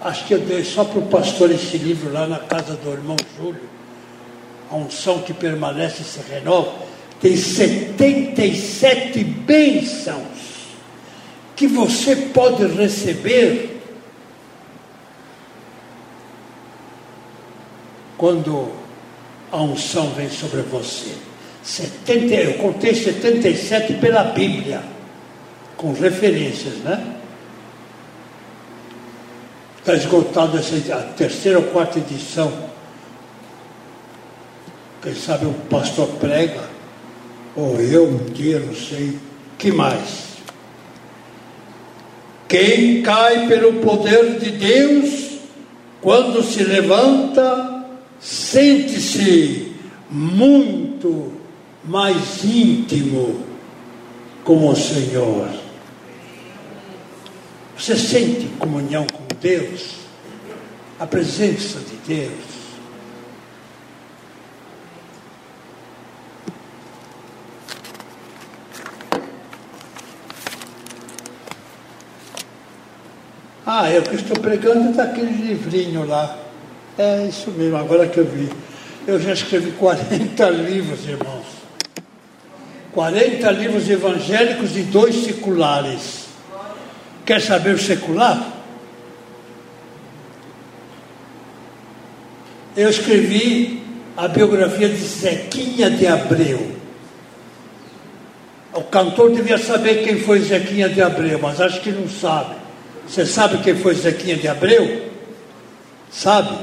[0.00, 3.16] acho que eu dei só para o pastor esse livro lá na casa do irmão
[3.38, 3.70] Júlio,
[4.68, 6.72] a unção que permanece e se renova,
[7.20, 10.42] tem 77 bênçãos
[11.54, 13.80] que você pode receber
[18.18, 18.72] quando
[19.52, 21.14] a unção vem sobre você.
[21.62, 24.91] 70, eu contei 77 pela Bíblia
[25.82, 27.16] com referências, né?
[29.80, 32.52] Está esgotado essa a terceira ou quarta edição.
[35.02, 36.70] Quem sabe o pastor prega,
[37.56, 39.18] ou eu um dia, não sei.
[39.58, 40.36] Que mais?
[42.46, 45.40] Quem cai pelo poder de Deus,
[46.00, 47.86] quando se levanta,
[48.20, 49.72] sente-se
[50.08, 51.32] muito
[51.84, 53.40] mais íntimo
[54.44, 55.61] com o Senhor.
[57.82, 59.96] Você sente comunhão com Deus,
[61.00, 62.30] a presença de Deus.
[73.66, 76.38] Ah, eu que estou pregando daquele livrinho lá.
[76.96, 78.48] É isso mesmo, agora que eu vi.
[79.08, 81.46] Eu já escrevi 40 livros, irmãos.
[82.92, 86.21] 40 livros evangélicos e dois seculares.
[87.32, 88.46] Quer saber o secular?
[92.76, 93.82] Eu escrevi
[94.14, 96.72] a biografia de Zequinha de Abreu.
[98.74, 102.54] O cantor devia saber quem foi Zequinha de Abreu, mas acho que não sabe.
[103.08, 105.10] Você sabe quem foi Zequinha de Abreu?
[106.10, 106.54] Sabe?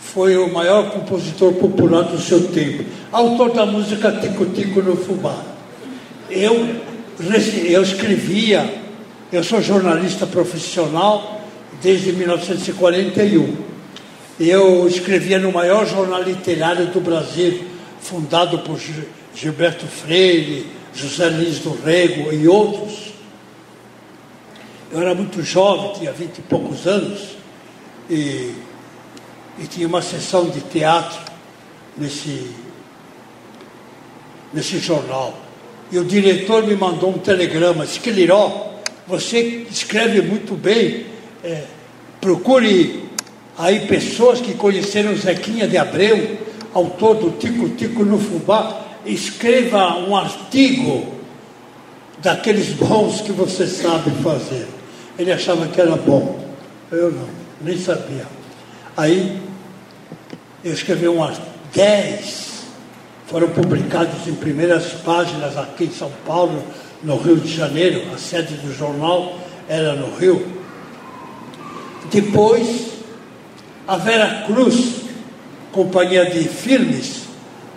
[0.00, 5.40] foi o maior compositor popular do seu tempo, autor da música Tico Tico no Fubá.
[6.28, 6.68] Eu,
[7.68, 8.85] eu escrevia,
[9.32, 11.40] eu sou jornalista profissional
[11.82, 13.56] desde 1941.
[14.38, 17.64] Eu escrevia no maior jornal literário do Brasil,
[18.00, 18.78] fundado por
[19.34, 23.12] Gilberto Freire, José Luiz do Rego e outros.
[24.92, 27.36] Eu era muito jovem, tinha vinte e poucos anos,
[28.08, 28.54] e,
[29.58, 31.18] e tinha uma sessão de teatro
[31.96, 32.50] nesse,
[34.54, 35.36] nesse jornal.
[35.90, 37.98] E o diretor me mandou um telegrama, disse,
[39.06, 41.06] você escreve muito bem,
[41.44, 41.64] é,
[42.20, 43.04] procure
[43.56, 46.38] aí pessoas que conheceram Zequinha de Abreu,
[46.74, 51.14] autor do Tico Tico no Fubá, escreva um artigo
[52.18, 54.66] daqueles bons que você sabe fazer.
[55.18, 56.44] Ele achava que era bom.
[56.90, 57.28] Eu não,
[57.60, 58.26] nem sabia.
[58.96, 59.40] Aí
[60.64, 61.40] eu escrevi umas
[61.72, 62.64] dez,
[63.26, 66.62] foram publicados em primeiras páginas aqui em São Paulo,
[67.02, 69.38] no Rio de Janeiro, a sede do jornal
[69.68, 70.46] era no Rio.
[72.10, 72.92] Depois,
[73.86, 75.02] a Vera Cruz,
[75.72, 77.22] companhia de filmes,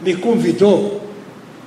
[0.01, 1.01] me convidou.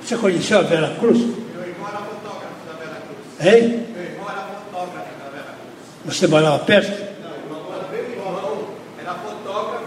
[0.03, 1.17] Você conheceu a Vera Cruz?
[1.17, 3.53] Meu irmão era fotógrafo da Vera Cruz.
[3.53, 3.85] Hein?
[3.95, 5.55] Meu irmão era fotógrafo da Vera
[6.03, 6.17] Cruz.
[6.17, 7.13] Você morava perto?
[7.21, 8.63] Não, meu irmão
[8.99, 9.85] era fotógrafo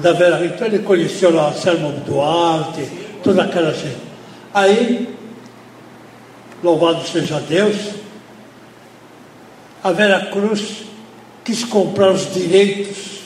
[0.00, 0.52] da Vera Cruz.
[0.52, 2.88] Então ele conheceu lá Selma Duarte,
[3.22, 4.12] toda aquela gente.
[4.54, 5.16] Aí,
[6.62, 7.76] louvado seja Deus,
[9.82, 10.84] a Vera Cruz
[11.44, 13.22] quis comprar os direitos,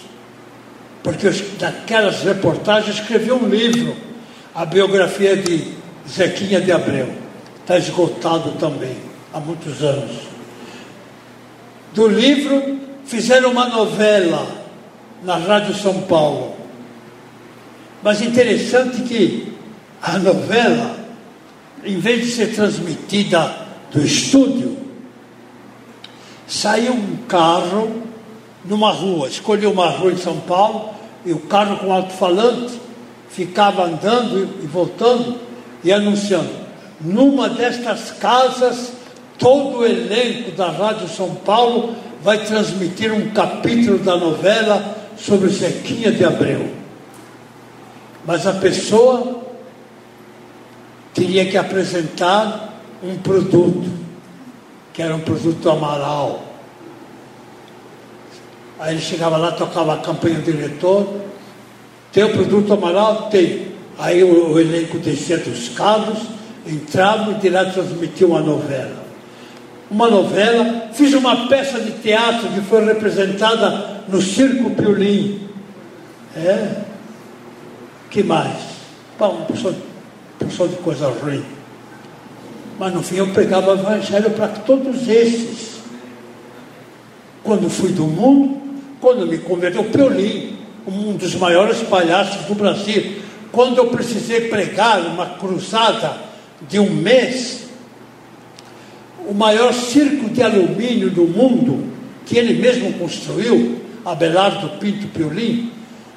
[1.03, 1.29] porque
[1.59, 3.95] daquelas reportagens escreveu um livro,
[4.55, 5.73] a biografia de
[6.09, 7.13] Zequinha de Abreu.
[7.61, 8.97] Está esgotado também,
[9.35, 10.13] há muitos anos.
[11.93, 14.47] Do livro, fizeram uma novela
[15.23, 16.55] na Rádio São Paulo.
[18.03, 19.53] Mas interessante que
[20.01, 20.97] a novela,
[21.87, 23.55] em vez de ser transmitida
[23.93, 24.77] do estúdio,
[26.47, 28.03] saiu um carro
[28.65, 30.91] numa rua, escolheu uma rua em São Paulo,
[31.25, 32.81] e o carro com alto-falante
[33.31, 35.39] ficava andando e voltando
[35.85, 36.51] e anunciando.
[37.01, 38.93] Numa destas casas,
[39.39, 46.11] todo o elenco da Rádio São Paulo vai transmitir um capítulo da novela sobre Zequinha
[46.11, 46.71] de Abreu.
[48.25, 49.36] Mas a pessoa
[51.17, 53.91] teria que apresentar um produto,
[54.93, 56.43] que era um produto Amaral.
[58.79, 61.23] Aí ele chegava lá, tocava a campanha do diretor,
[62.13, 63.31] tem o produto Amaral?
[63.31, 63.69] Tem.
[63.99, 66.19] Aí o, o elenco descia dos carros,
[66.67, 69.07] entrava e lá transmitia uma novela.
[69.91, 75.49] Uma novela, fiz uma peça de teatro que foi representada no Circo Piolim.
[76.37, 76.83] É.
[78.11, 78.59] Que mais?
[79.17, 79.47] Pá, uma
[80.39, 81.45] pessoa, pessoa de coisa ruim.
[82.79, 85.77] Mas no fim eu pregava o evangelho para todos esses.
[87.43, 88.61] Quando fui do mundo,
[89.01, 90.57] quando me converti, o Piolim,
[90.87, 93.21] um dos maiores palhaços do Brasil,
[93.53, 96.17] quando eu precisei pregar uma cruzada
[96.69, 97.69] de um mês,
[99.27, 101.93] o maior circo de alumínio do mundo,
[102.25, 105.73] que ele mesmo construiu, Abelardo Pinto Piolim,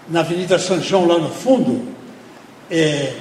[0.10, 1.82] na Avenida São João, lá no fundo,
[2.70, 3.14] é,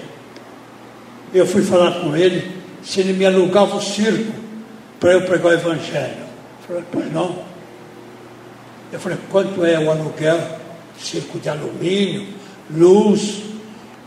[1.33, 2.51] eu fui falar com ele
[2.83, 4.33] se ele me alugava o circo
[4.99, 6.16] para eu pregar o Evangelho.
[6.16, 7.39] Eu falei, pois não.
[8.93, 10.41] Eu falei, quanto é o aluguel?
[10.99, 12.26] Circo de alumínio,
[12.70, 13.43] luz.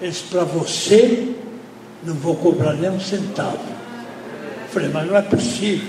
[0.02, 1.30] Ele disse, para você
[2.04, 3.60] não vou cobrar nem um centavo.
[4.64, 5.88] Eu falei, mas não é possível.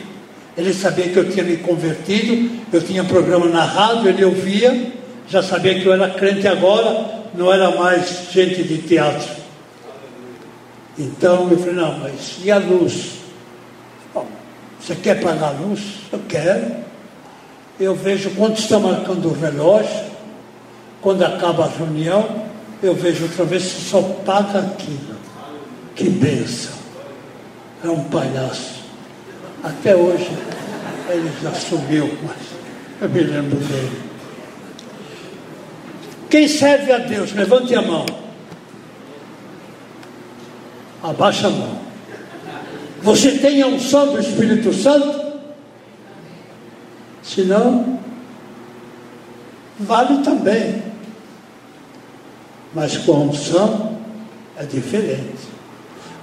[0.56, 4.92] Ele sabia que eu tinha me convertido, eu tinha programa na rádio, ele ouvia,
[5.26, 9.41] já sabia que eu era crente agora, não era mais gente de teatro.
[10.98, 13.14] Então eu falei, não, mas e a luz?
[14.12, 14.26] Bom,
[14.78, 15.80] você quer pagar a luz?
[16.12, 16.76] Eu quero.
[17.80, 20.04] Eu vejo quanto está marcando o relógio,
[21.00, 22.44] quando acaba a reunião,
[22.82, 25.16] eu vejo outra vez que só paga aquilo.
[25.94, 26.74] Que benção.
[27.82, 28.82] É um palhaço.
[29.62, 30.30] Até hoje
[31.08, 32.36] ele já sumiu, mas
[33.00, 34.02] eu me lembro dele.
[36.30, 38.06] Quem serve a Deus, levante a mão.
[41.02, 41.78] Abaixa a mão.
[43.02, 45.20] Você tem a unção do Espírito Santo?
[47.22, 47.98] Se não,
[49.78, 50.82] vale também.
[52.72, 53.98] Mas com a unção
[54.56, 55.50] é diferente.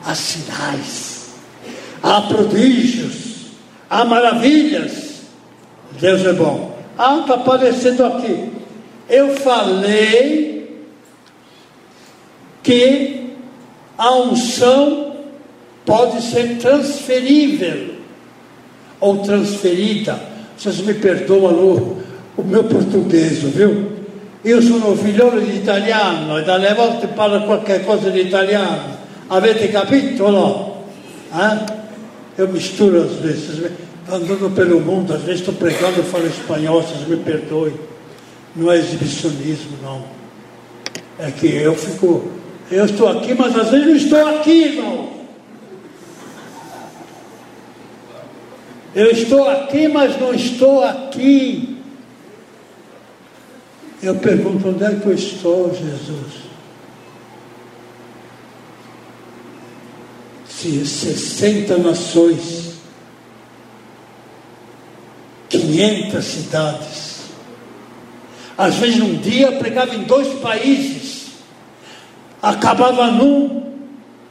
[0.06, 1.34] Há sinais,
[2.02, 3.48] há prodígios,
[3.90, 5.24] há maravilhas.
[6.00, 6.78] Deus é bom.
[6.98, 8.52] Ah, está aparecendo aqui.
[9.10, 10.86] Eu falei
[12.64, 13.19] que
[14.00, 15.14] a unção
[15.86, 17.96] pode ser transferível
[19.02, 20.18] ou transferida.
[20.58, 22.02] Vocês me perdoam o,
[22.38, 23.92] o meu português, viu?
[24.46, 28.98] Io sono figliolo di italiano e dalle volte parlo qualche cosa di italiano.
[29.28, 30.78] Avete capito o?
[31.34, 31.66] Eh?
[32.38, 33.70] Eu misturo às vezes,
[34.08, 37.74] andando pelo mundo, às vezes estou pregando e falo espanhol, vocês me perdoem.
[38.56, 40.04] Não é exibicionismo, não.
[41.20, 42.32] É que eu fico,
[42.72, 45.20] eu estou aqui, mas às vezes não estou aqui, irmão.
[48.94, 51.78] Eu estou aqui, mas não estou aqui.
[54.02, 56.50] Eu pergunto: onde é que eu estou, Jesus?
[60.48, 62.74] Se 60 nações,
[65.50, 67.20] 500 cidades,
[68.58, 71.19] às vezes num dia pregava em dois países,
[72.42, 73.64] acabava num,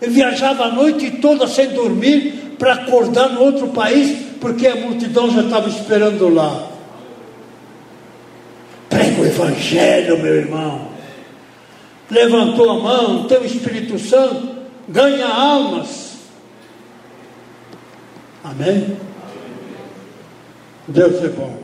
[0.01, 5.31] eu viajava a noite toda sem dormir para acordar no outro país, porque a multidão
[5.31, 6.69] já estava esperando lá.
[8.89, 10.89] Prega o Evangelho, meu irmão.
[12.11, 14.49] Levantou a mão, tem o Espírito Santo,
[14.89, 16.17] ganha almas.
[18.43, 18.97] Amém?
[20.87, 21.55] Deus é bom.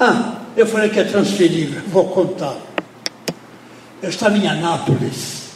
[0.00, 2.56] Ah, eu falei que é transferível, vou contar.
[4.02, 5.50] Eu estava em Anápolis.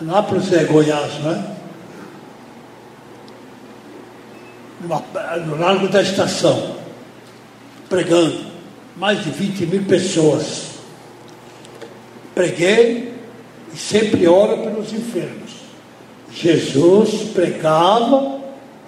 [0.00, 1.52] Anápolis é Goiás, não é?
[5.46, 6.76] no Largo da Estação,
[7.88, 8.46] pregando,
[8.96, 10.72] mais de 20 mil pessoas.
[12.34, 13.14] Preguei
[13.72, 15.52] e sempre oro pelos enfermos.
[16.32, 18.40] Jesus pregava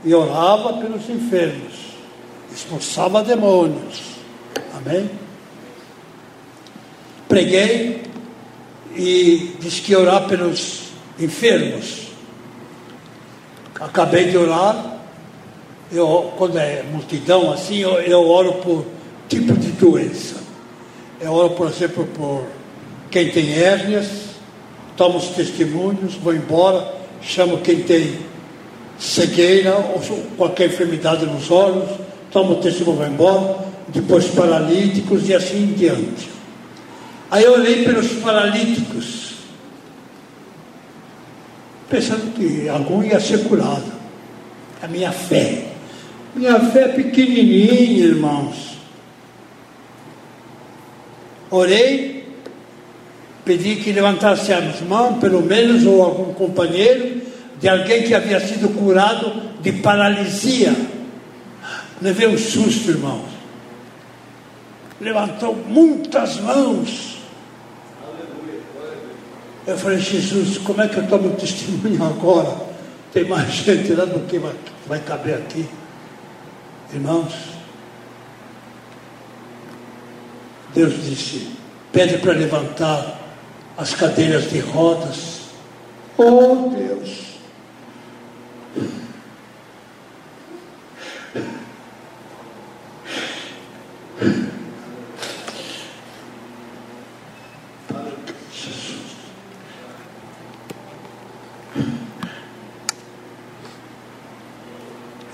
[0.02, 1.74] e orava pelos enfermos,
[2.52, 4.00] expulsava demônios.
[4.74, 5.10] Amém?
[7.28, 8.13] Preguei
[8.96, 10.84] e disse que ia orar pelos
[11.18, 12.08] enfermos.
[13.80, 14.94] Acabei de orar
[15.92, 18.84] eu, quando é multidão assim, eu, eu oro por
[19.28, 20.36] tipo de doença.
[21.20, 22.44] Eu oro, por exemplo, por
[23.10, 24.06] quem tem hérnias,
[24.96, 28.18] tomo os testemunhos, vou embora, chamo quem tem
[28.98, 30.00] cegueira ou
[30.36, 31.88] qualquer enfermidade nos olhos,
[32.30, 33.56] tomo o testemunho, vou embora,
[33.88, 36.33] depois paralíticos e assim em diante.
[37.30, 39.34] Aí eu olhei pelos paralíticos,
[41.88, 43.92] pensando que algum ia ser curado.
[44.82, 45.68] A minha fé.
[46.34, 48.76] Minha fé é pequenininha, irmãos.
[51.50, 52.28] Orei,
[53.44, 57.22] pedi que levantasse as mãos, pelo menos, ou algum companheiro,
[57.60, 60.74] de alguém que havia sido curado de paralisia.
[62.02, 63.30] Levei um susto, irmãos.
[65.00, 67.13] Levantou muitas mãos.
[69.66, 72.54] Eu falei, Jesus, como é que eu tomo testemunho agora?
[73.12, 74.54] Tem mais gente lá do que vai,
[74.86, 75.66] vai caber aqui.
[76.92, 77.32] Irmãos,
[80.74, 81.56] Deus disse:
[81.92, 83.20] pede para levantar
[83.76, 85.40] as cadeiras de rodas.
[86.18, 87.24] Oh Deus!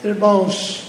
[0.02, 0.84] Irmãos,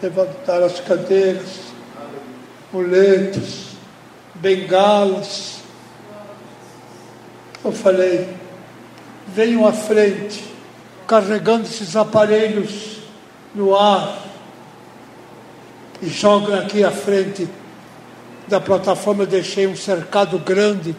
[0.00, 1.62] levantar as cadeiras,
[2.72, 3.70] muletas,
[4.36, 5.56] bengalas.
[7.64, 8.32] Eu falei,
[9.26, 10.44] venham à frente,
[11.04, 13.00] carregando esses aparelhos
[13.52, 14.26] no ar
[16.00, 17.48] e jogam aqui à frente
[18.46, 19.24] da plataforma.
[19.24, 20.94] Eu deixei um cercado grande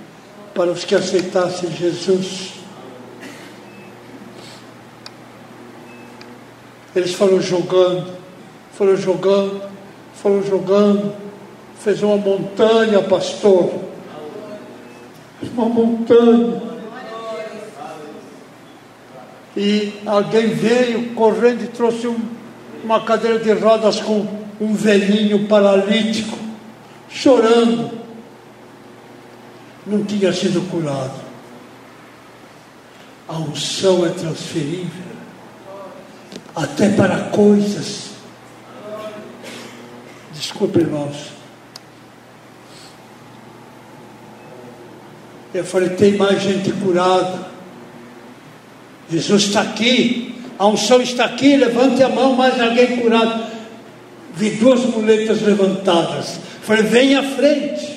[0.57, 2.55] para os que aceitassem Jesus.
[6.93, 8.17] Eles foram jogando
[8.77, 9.63] foram jogando,
[10.13, 11.11] foram jogando,
[11.79, 13.71] fez uma montanha, pastor.
[15.41, 16.61] Uma montanha.
[19.55, 22.19] E alguém veio correndo e trouxe um,
[22.83, 24.27] uma cadeira de rodas com
[24.61, 26.37] um velhinho paralítico,
[27.09, 28.06] chorando.
[29.87, 31.19] Não tinha sido curado.
[33.27, 35.07] A unção é transferível
[36.55, 38.07] até para coisas
[40.37, 41.15] Desculpe, irmãos.
[45.51, 47.47] Eu falei, tem mais gente curada.
[49.09, 50.35] Jesus está aqui.
[50.59, 51.57] A unção está aqui.
[51.57, 53.51] Levante a mão, mais alguém curado.
[54.35, 56.39] vi duas muletas levantadas.
[56.61, 57.96] Falei, vem à frente.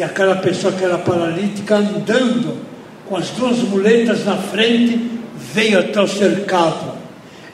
[0.00, 2.56] E aquela pessoa que era paralítica andando
[3.06, 4.98] com as duas muletas na frente,
[5.52, 6.94] veio até o cercado.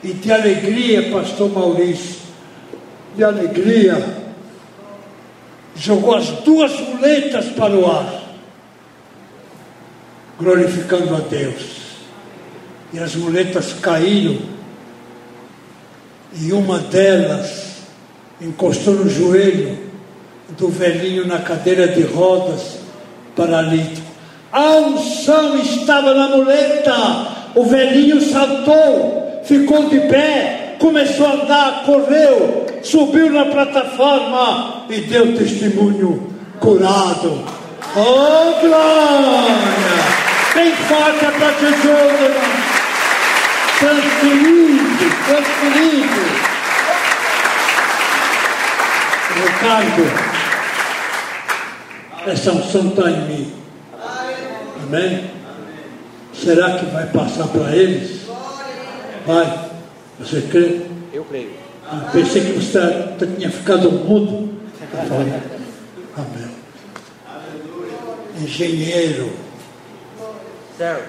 [0.00, 2.20] E de alegria, pastor Maurício,
[3.16, 4.00] de alegria,
[5.74, 8.22] jogou as duas muletas para o ar,
[10.38, 11.96] glorificando a Deus.
[12.92, 14.38] E as muletas caíram,
[16.32, 17.78] e uma delas
[18.40, 19.85] encostou no joelho
[20.50, 22.78] do velhinho na cadeira de rodas,
[23.34, 24.06] paralítico.
[24.52, 26.94] A unção estava na muleta,
[27.54, 35.36] o velhinho saltou, ficou de pé, começou a andar, correu, subiu na plataforma e deu
[35.36, 37.44] testemunho curado.
[37.96, 40.26] Oh, glória!
[40.54, 42.76] Bem forte para Jesus, irmão.
[43.78, 46.46] Transferido, transferido.
[49.36, 50.25] Ricardo,
[52.26, 53.52] essa unção está em mim.
[54.82, 55.30] Amém?
[56.34, 58.22] Será que vai passar para eles?
[59.26, 59.70] Vai.
[60.18, 60.82] Você crê?
[61.12, 61.50] Eu creio.
[61.88, 64.52] Ah, pensei que você tinha ficado mudo.
[66.16, 66.56] Amém.
[68.40, 69.32] Engenheiro,
[70.76, 71.02] Servo.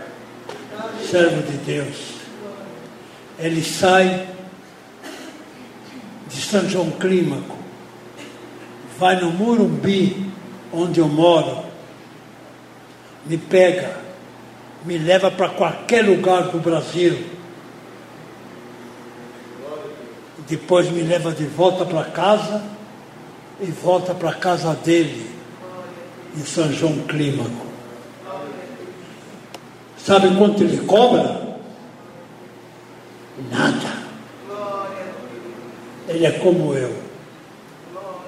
[1.10, 1.98] servo de Deus.
[3.40, 4.28] Ele sai
[6.30, 7.58] de São João Clímaco,
[8.98, 10.32] vai no Murumbi,
[10.72, 11.64] onde eu moro,
[13.26, 13.98] me pega,
[14.86, 17.26] me leva para qualquer lugar do Brasil.
[20.48, 22.64] Depois me leva de volta para casa
[23.60, 25.30] e volta para casa dele,
[26.36, 27.66] em São João Clímaco.
[29.98, 31.58] Sabe quanto ele cobra?
[33.52, 33.98] Nada.
[36.08, 36.96] Ele é como eu.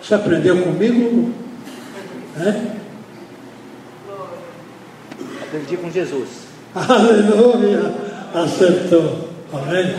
[0.01, 1.33] Você aprendeu comigo?
[2.39, 2.71] É?
[5.43, 6.29] Aprendi com Jesus.
[6.73, 7.93] Aleluia!
[8.33, 9.29] Acertou.
[9.51, 9.93] Amém?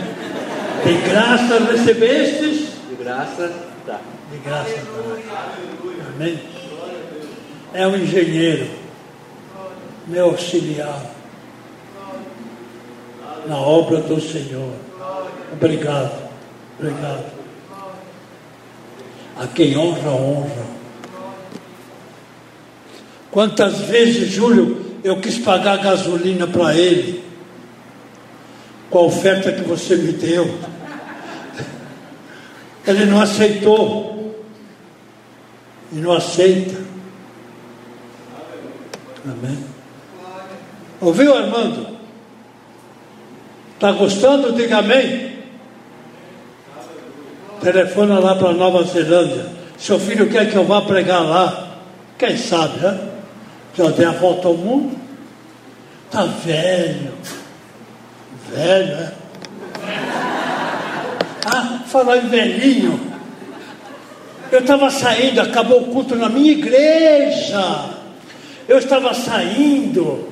[0.83, 3.51] De graça recebestes, De graça,
[3.85, 3.99] tá.
[4.31, 6.05] de graça dai.
[6.15, 6.39] Amém?
[7.73, 8.67] É um engenheiro,
[10.07, 11.05] meu auxiliar,
[13.45, 14.73] na obra do Senhor.
[15.53, 16.29] Obrigado,
[16.79, 17.25] obrigado.
[19.37, 20.80] A quem honra, honra.
[23.31, 27.23] Quantas vezes, Júlio, eu quis pagar gasolina para ele,
[28.89, 30.53] com a oferta que você me deu.
[32.85, 34.11] Ele não aceitou.
[35.93, 36.77] E não aceita.
[39.25, 39.57] Amém.
[40.99, 41.97] Ouviu, Armando?
[43.75, 44.53] Está gostando?
[44.53, 45.31] Diga amém.
[47.61, 49.47] Telefona lá para Nova Zelândia.
[49.77, 51.77] Seu filho quer que eu vá pregar lá.
[52.17, 53.10] Quem sabe, né?
[53.79, 54.97] A volta ao mundo.
[56.07, 57.13] Está velho.
[58.53, 59.13] Velho, é?
[61.45, 62.99] Ah, falar em velhinho.
[64.51, 67.89] Eu estava saindo, acabou o culto na minha igreja.
[68.67, 70.29] Eu estava saindo.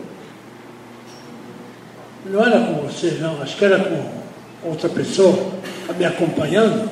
[2.26, 5.54] Não era com você, não, acho que era com outra pessoa
[5.98, 6.90] me acompanhando.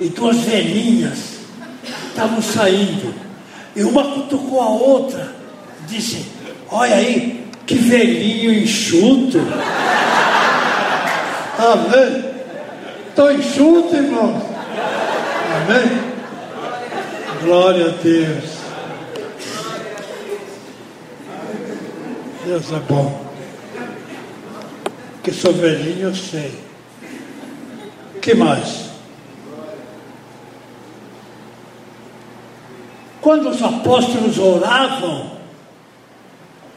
[0.00, 1.40] E duas velhinhas
[2.08, 3.14] estavam saindo.
[3.74, 5.34] E uma cutucou a outra.
[5.88, 6.26] Disse:
[6.70, 9.38] Olha aí, que velhinho enxuto.
[11.58, 12.32] Amém.
[13.08, 14.42] Estou enxuto, irmão.
[15.54, 16.12] Amém.
[17.42, 18.62] Glória a Deus.
[22.44, 23.22] Deus é bom.
[25.22, 26.52] Que sou velhinho, eu sei.
[28.20, 28.91] que mais?
[33.22, 35.30] Quando os apóstolos oravam,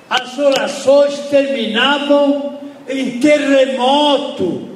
[0.08, 4.70] as orações terminavam em terremoto.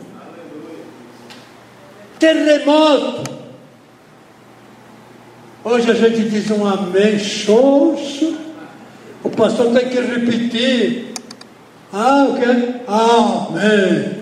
[2.18, 3.30] Terremoto.
[5.64, 8.36] Hoje a gente diz um amém xoxo.
[9.24, 11.14] O pastor tem que repetir.
[11.94, 12.74] Ah, o quê?
[12.88, 14.20] Amém.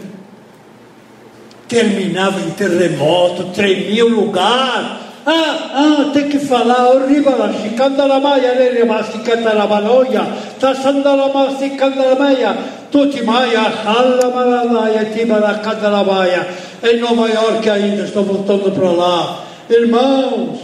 [1.70, 5.07] Terminava em terremoto, tremia o lugar.
[5.30, 10.26] Ah, ah, tem que falar, arriba, chicandaramaya, chicandaramanoia,
[10.58, 12.56] tassandaramasi, candaramaya,
[12.90, 16.48] tutimaya, halamaranaia, tibaracandaramaya.
[16.82, 19.44] Em Nova York ainda, estou voltando para lá.
[19.70, 20.60] Irmãos,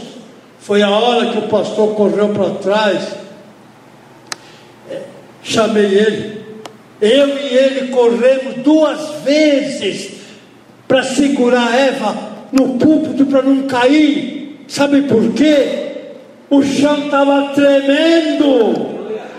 [0.60, 3.02] foi a hora que o pastor correu para trás.
[5.42, 6.42] Chamei ele.
[7.02, 10.12] Eu e ele corremos duas vezes
[10.88, 12.16] para segurar Eva
[12.50, 14.43] no púlpito para não cair.
[14.74, 16.02] Sabe por quê?
[16.50, 18.92] O chão estava tremendo.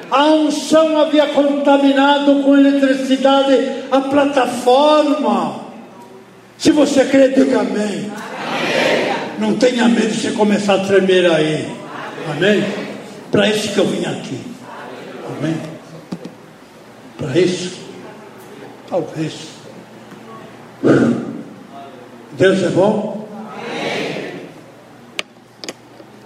[0.10, 5.60] A unção havia contaminado com eletricidade a plataforma.
[6.58, 8.10] Se você crê, diga amém.
[9.38, 11.70] Não tenha medo de você começar a tremer aí.
[12.32, 12.64] Amém?
[13.30, 14.40] Para isso que eu vim aqui.
[15.38, 15.58] Amém?
[17.18, 17.78] Para isso?
[18.90, 19.34] Talvez.
[22.38, 23.24] Deus é bom?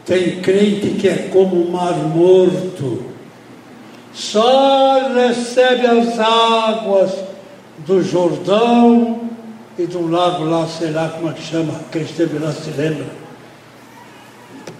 [0.09, 3.03] Tem crente que é como o mar morto,
[4.11, 7.13] só recebe as águas
[7.85, 9.29] do Jordão
[9.77, 13.05] e um lago lá, sei lá como é que chama, quem esteve lá se lembra.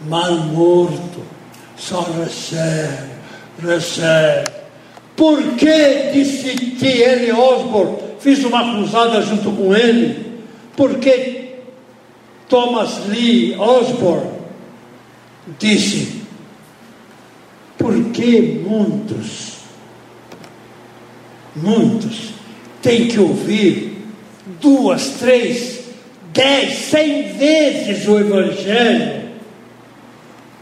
[0.08, 1.22] Mar morto,
[1.78, 3.12] só recebe,
[3.62, 4.50] recebe.
[5.16, 10.42] Por que disse que ele, Osborne, fiz uma cruzada junto com ele?
[10.76, 11.60] Porque
[12.50, 14.39] Thomas Lee Osborne
[15.58, 16.22] disse:
[17.78, 19.54] por que muitos,
[21.56, 22.34] muitos
[22.82, 24.06] têm que ouvir
[24.62, 25.80] duas, três,
[26.34, 29.30] dez, cem vezes o Evangelho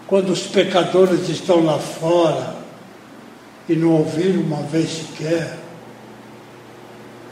[0.06, 2.56] quando os pecadores estão lá fora
[3.68, 5.58] e não ouviram uma vez sequer?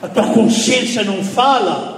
[0.02, 1.95] A tua consciência não fala?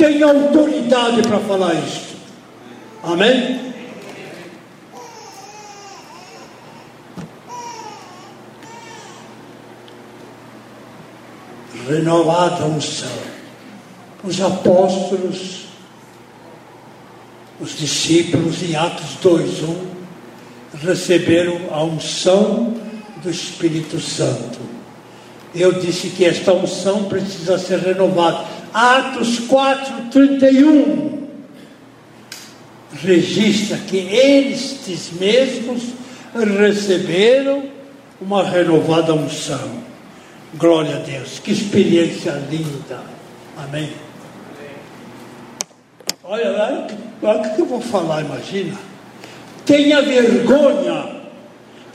[0.00, 2.16] Tem autoridade para falar isso.
[3.02, 3.60] Amém?
[11.86, 13.10] Renovada unção.
[14.24, 15.66] Os apóstolos,
[17.60, 19.76] os discípulos em Atos 2:1
[20.82, 22.74] receberam a unção
[23.22, 24.60] do Espírito Santo.
[25.54, 28.59] Eu disse que esta unção precisa ser renovada.
[28.72, 31.20] Atos 4, 31
[32.92, 35.82] registra que estes mesmos
[36.34, 37.64] receberam
[38.20, 39.80] uma renovada unção.
[40.54, 43.00] Glória a Deus, que experiência linda.
[43.56, 43.90] Amém.
[46.24, 46.86] Olha lá,
[47.22, 48.76] olha o que eu vou falar, imagina.
[49.64, 51.20] Tenha vergonha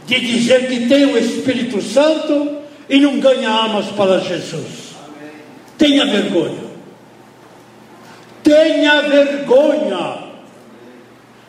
[0.05, 2.57] de dizer que tem o Espírito Santo
[2.89, 4.95] e não ganha almas para Jesus.
[5.77, 6.64] Tenha vergonha.
[8.45, 10.19] Tenha vergonha.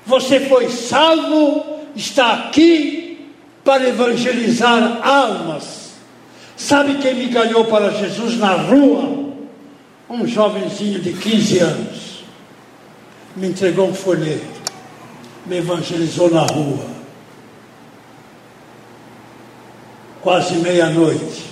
[0.06, 3.28] Você foi salvo, está aqui
[3.62, 5.90] para evangelizar almas.
[6.56, 9.26] Sabe quem me ganhou para Jesus na rua?
[10.08, 12.24] Um jovenzinho de 15 anos.
[13.36, 14.62] Me entregou um folheto.
[15.44, 16.86] Me evangelizou na rua.
[20.22, 21.44] Quase meia-noite.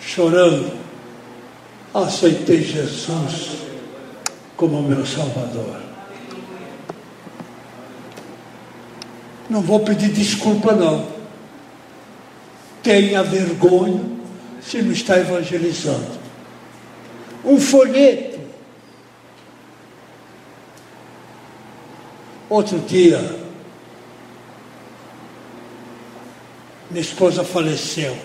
[0.00, 0.83] Chorando
[1.94, 3.50] aceitei Jesus
[4.56, 5.80] como meu Salvador.
[9.48, 11.06] Não vou pedir desculpa, não.
[12.82, 14.00] Tenha vergonha
[14.60, 16.18] se não está evangelizando.
[17.44, 18.40] Um folheto.
[22.48, 23.18] Outro dia,
[26.90, 28.16] minha esposa faleceu,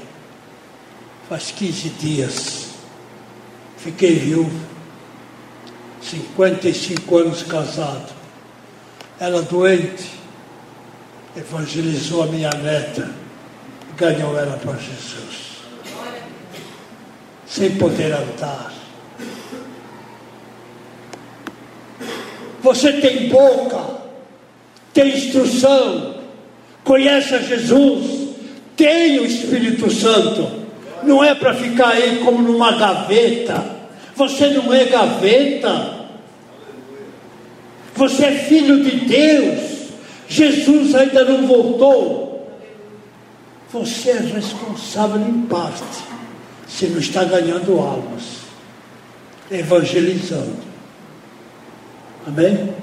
[1.27, 2.68] faz 15 dias.
[3.79, 4.59] Fiquei viúvo,
[6.01, 8.13] 55 anos casado.
[9.17, 10.11] Ela doente,
[11.35, 13.09] evangelizou a minha neta,
[13.95, 15.59] ganhou ela para Jesus.
[17.47, 18.73] Sem poder andar.
[22.61, 24.01] Você tem boca,
[24.93, 26.21] tem instrução,
[26.83, 28.35] conhece a Jesus,
[28.75, 30.68] tem o Espírito Santo
[31.03, 33.77] não é para ficar aí como numa gaveta.
[34.15, 35.99] Você não é gaveta.
[37.95, 39.89] Você é filho de Deus.
[40.27, 42.29] Jesus ainda não voltou.
[43.71, 45.83] Você é responsável em parte,
[46.67, 48.39] se não está ganhando almas,
[49.51, 50.57] evangelizando.
[52.25, 52.73] Amém?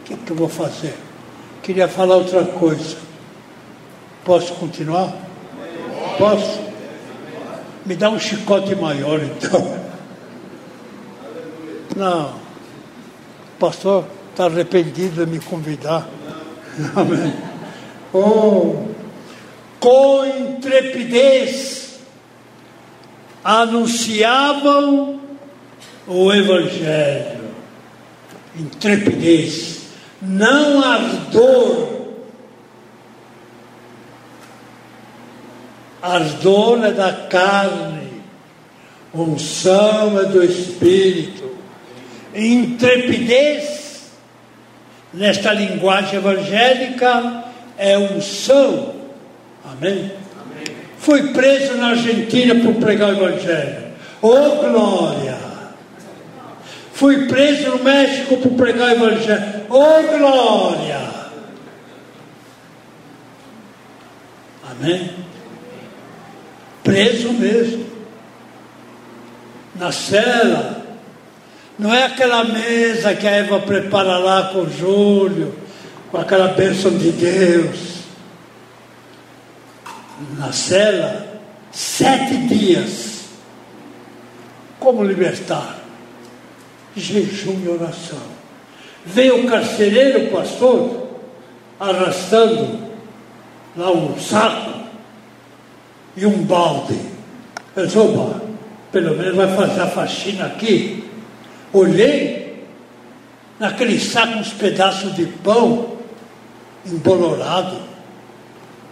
[0.00, 0.94] O que, que eu vou fazer?
[1.62, 2.96] Queria falar outra coisa.
[4.22, 5.14] Posso continuar?
[6.18, 6.67] Posso?
[7.88, 9.78] Me dá um chicote maior então.
[11.96, 12.28] Não.
[12.28, 16.06] O pastor está arrependido de me convidar.
[16.94, 17.32] Amém.
[18.12, 18.88] Oh,
[19.80, 22.00] com intrepidez
[23.42, 25.18] anunciavam
[26.06, 27.48] o Evangelho.
[28.54, 29.86] Intrepidez,
[30.20, 31.97] não ardor
[36.02, 38.08] ardor é da carne,
[39.14, 41.56] Unção é do Espírito.
[42.34, 44.10] Intrepidez,
[45.12, 47.44] nesta linguagem evangélica,
[47.76, 48.94] é unção.
[49.64, 50.12] Amém?
[50.98, 53.88] Fui preso na Argentina por pregar o Evangelho.
[54.20, 55.38] Oh glória!
[56.92, 59.62] Fui preso no México por pregar o Evangelho.
[59.70, 60.98] Oh glória!
[64.70, 65.10] Amém?
[66.88, 67.84] Preso mesmo.
[69.74, 70.86] Na cela.
[71.78, 75.54] Não é aquela mesa que a Eva prepara lá com o Júlio,
[76.10, 77.98] com aquela bênção de Deus.
[80.38, 83.24] Na cela, sete dias.
[84.80, 85.80] Como libertar?
[86.96, 88.38] Jejum e oração.
[89.04, 91.06] Veio o carcereiro, pastor,
[91.78, 92.88] arrastando
[93.76, 94.87] lá um saco
[96.18, 96.98] e um balde.
[97.76, 98.40] Eu disse, opa,
[98.90, 101.04] pelo menos vai fazer a faxina aqui.
[101.72, 102.64] Olhei,
[103.58, 105.92] naquele saco uns pedaços de pão
[106.84, 107.76] embolorado.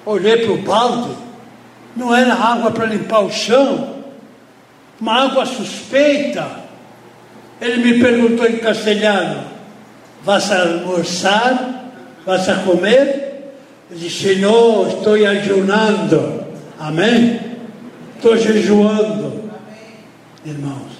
[0.05, 1.17] Olhei para o balde,
[1.97, 3.97] não era água para limpar o chão,
[5.01, 6.47] uma água suspeita.
[7.61, 9.43] Ele me perguntou em castelhano,
[10.23, 11.73] vas a almoçar?
[12.25, 13.53] Vas a comer?
[13.91, 16.46] Eu disse, não, estou ayunando.
[16.79, 17.41] Amém?
[18.17, 19.51] Estou jejuando.
[20.45, 20.93] Irmãos,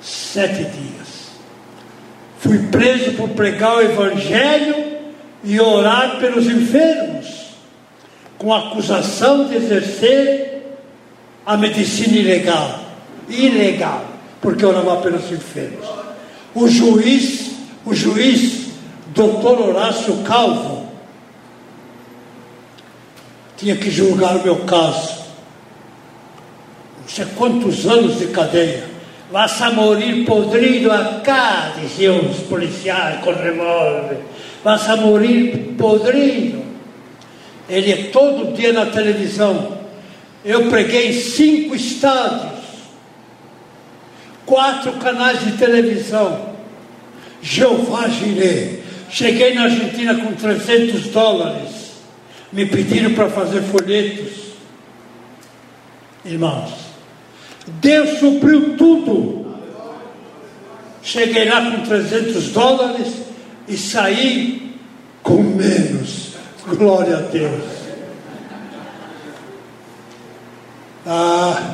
[0.00, 1.28] sete dias.
[2.38, 4.88] Fui preso por pregar o Evangelho
[5.44, 7.54] e orar pelos enfermos,
[8.36, 10.78] com acusação de exercer
[11.44, 12.80] a medicina ilegal.
[13.28, 14.04] Ilegal,
[14.40, 15.86] porque orava pelos enfermos.
[16.54, 17.52] O juiz,
[17.84, 18.68] o juiz,
[19.14, 20.77] doutor Horácio Calvo,
[23.58, 25.18] tinha que julgar o meu caso.
[27.00, 28.84] Não sei quantos anos de cadeia.
[29.30, 34.18] Vas a morir podrido acá, diziam os policiais com revólver.
[34.62, 36.62] Vas a morir podrido.
[37.68, 39.76] Ele é todo dia na televisão.
[40.44, 42.62] Eu preguei cinco estádios,
[44.46, 46.54] quatro canais de televisão.
[47.42, 48.78] Jeová Jireh.
[49.10, 51.77] Cheguei na Argentina com 300 dólares
[52.52, 54.48] me pediram para fazer folhetos.
[56.24, 56.72] Irmãos,
[57.66, 59.46] Deus supriu tudo.
[61.02, 63.08] Cheguei lá com 300 dólares
[63.66, 64.78] e saí
[65.22, 66.34] com menos.
[66.66, 67.64] Glória a Deus.
[71.06, 71.72] Ah,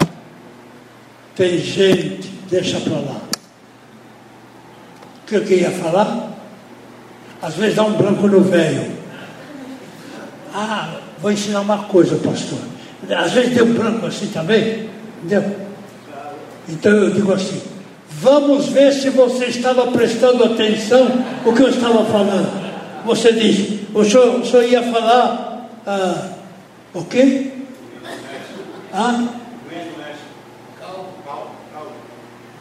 [1.35, 3.20] tem gente, deixa para lá.
[5.22, 6.33] O que eu queria falar?
[7.43, 8.93] Às vezes dá um branco no velho.
[10.57, 12.61] Ah, vou ensinar uma coisa, pastor.
[13.11, 14.88] Às vezes deu branco assim também,
[15.18, 15.57] entendeu?
[16.68, 17.61] Então eu digo assim:
[18.09, 21.09] vamos ver se você estava prestando atenção
[21.44, 22.64] o que eu estava falando.
[23.05, 26.28] Você diz, o senhor, o senhor ia falar ah,
[26.94, 27.50] o quê?
[28.92, 29.24] Ah?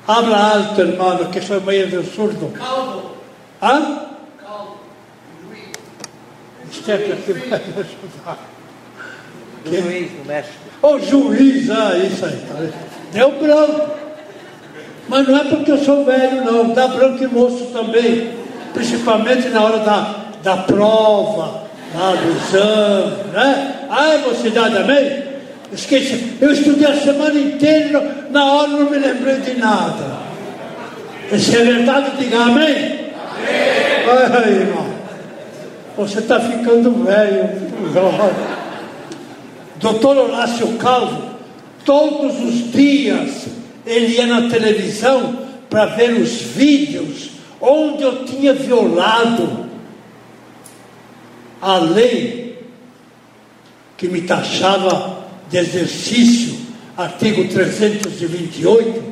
[0.06, 2.52] Habla alto, hermano, que soy meio do surdo.
[2.58, 3.12] Caldo.
[3.62, 4.13] Ah?
[6.92, 8.38] Aqui vai me ajudar.
[9.64, 9.82] Que?
[9.82, 10.54] juiz no México.
[10.82, 12.56] Ô juiz, ah, isso aí, tá?
[13.14, 13.90] Deu branco.
[15.08, 16.74] Mas não é porque eu sou velho, não.
[16.74, 18.32] Dá branco e moço também.
[18.74, 21.64] Principalmente na hora da, da prova,
[21.96, 23.86] lá do exame, né?
[23.90, 25.24] Ai, mocidade, amém?
[25.72, 26.38] Esqueci.
[26.42, 30.24] Eu estudei a semana inteira, na hora não me lembrei de nada.
[31.38, 32.66] Se é verdade, diga amém.
[32.66, 33.12] Amém.
[34.34, 34.93] Ai, irmão.
[35.96, 37.74] Você está ficando velho.
[39.80, 41.34] Doutor Horácio Calvo,
[41.86, 43.48] todos os dias
[43.86, 45.40] ele ia na televisão
[45.70, 49.66] para ver os vídeos onde eu tinha violado
[51.62, 52.66] a lei
[53.98, 56.58] que me taxava de exercício,
[56.98, 59.04] artigo 328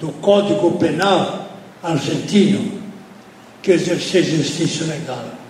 [0.00, 1.48] do Código Penal
[1.82, 2.80] argentino,
[3.60, 5.41] que exercia exercício legal.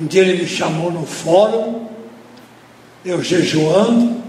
[0.00, 1.86] Um dia ele me chamou no fórum,
[3.04, 4.22] eu jejuando,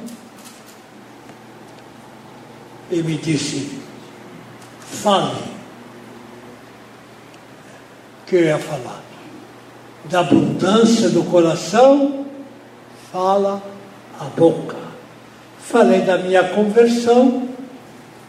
[2.91, 3.79] e me disse,
[4.79, 5.49] fale.
[8.27, 9.01] Que eu ia falar?
[10.05, 12.25] Da abundância do coração,
[13.11, 13.63] fala
[14.19, 14.75] a boca.
[15.59, 17.47] Falei da minha conversão,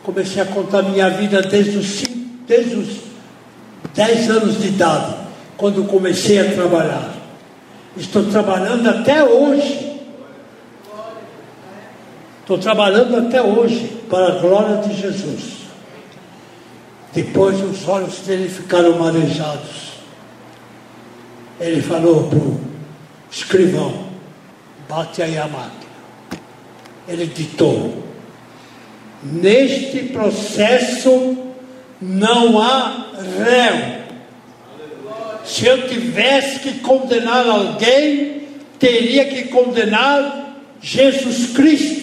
[0.04, 3.00] comecei a contar minha vida desde os, cinco, desde os
[3.94, 5.16] 10 anos de idade,
[5.56, 7.11] quando comecei a trabalhar.
[7.96, 10.00] Estou trabalhando até hoje.
[12.40, 15.62] Estou trabalhando até hoje para a glória de Jesus.
[17.12, 19.92] Depois os olhos dele ficaram marejados.
[21.60, 22.60] Ele falou para o
[23.30, 24.06] escrivão,
[24.88, 25.92] bate aí a máquina.
[27.06, 28.02] Ele ditou,
[29.22, 31.36] neste processo
[32.00, 33.06] não há
[33.38, 34.01] réu.
[35.44, 38.42] Se eu tivesse que condenar alguém,
[38.78, 42.02] teria que condenar Jesus Cristo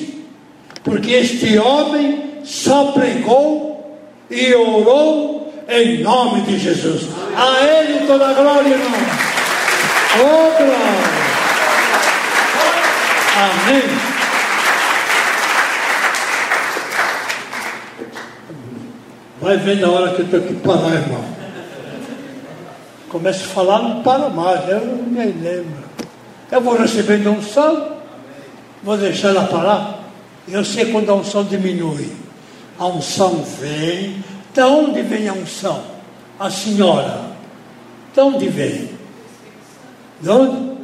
[0.83, 7.09] porque este homem só pregou e orou em nome de Jesus.
[7.35, 8.99] A Ele toda a glória, irmão.
[10.15, 11.19] Oh, glória.
[13.37, 13.83] Amém.
[19.41, 21.38] Vai ver na hora que eu tenho que parar, irmão.
[23.09, 25.83] Começo a falar, não para mais, eu não me lembro.
[26.51, 27.97] Eu vou recebendo salmo,
[28.83, 29.99] vou deixar ela parar.
[30.47, 32.11] Eu sei quando a unção diminui.
[32.77, 34.23] A unção vem.
[34.53, 35.83] De onde vem a unção?
[36.39, 37.31] A senhora.
[38.13, 38.91] De onde vem?
[40.21, 40.77] De onde?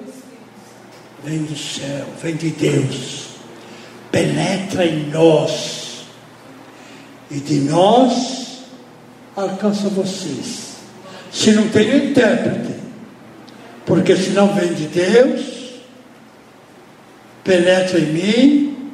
[1.23, 3.28] Vem do céu, vem de Deus.
[4.11, 6.05] Penetra em nós.
[7.30, 8.59] E de nós
[9.36, 10.64] alcança vocês.
[11.36, 12.73] Se não tem um intérprete,
[13.86, 15.81] porque se não vem de Deus,
[17.43, 18.91] penetra em mim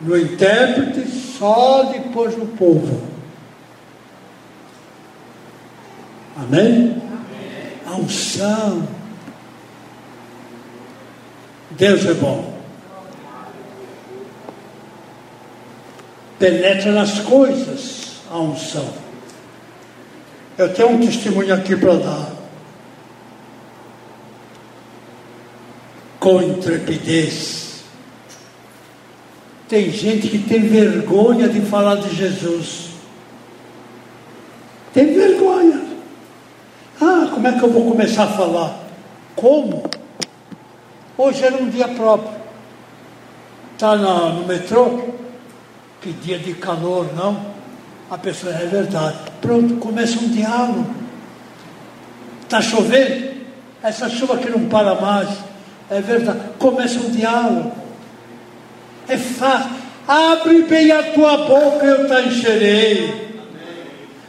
[0.00, 1.06] no intérprete,
[1.38, 3.06] só depois no povo.
[6.38, 6.96] Amém?
[6.96, 7.72] Amém.
[7.86, 8.88] A unção.
[11.72, 12.58] Deus é bom.
[16.38, 19.03] Penetra nas coisas a unção.
[20.56, 22.32] Eu tenho um testemunho aqui para dar.
[26.20, 27.64] Com intrepidez
[29.68, 32.90] tem gente que tem vergonha de falar de Jesus.
[34.92, 35.82] Tem vergonha.
[37.00, 38.78] Ah, como é que eu vou começar a falar?
[39.34, 39.82] Como?
[41.16, 42.30] Hoje era um dia próprio.
[43.72, 45.14] Está no metrô?
[46.00, 47.44] Que dia de calor, não?
[48.10, 49.18] A pessoa, é verdade.
[49.44, 50.86] Pronto, começa um diálogo.
[52.44, 53.34] Está chovendo?
[53.82, 55.28] Essa chuva que não para mais.
[55.90, 56.40] É verdade.
[56.58, 57.72] Começa um diálogo.
[59.06, 59.70] É fácil.
[60.08, 63.34] Abre bem a tua boca, eu te encherei.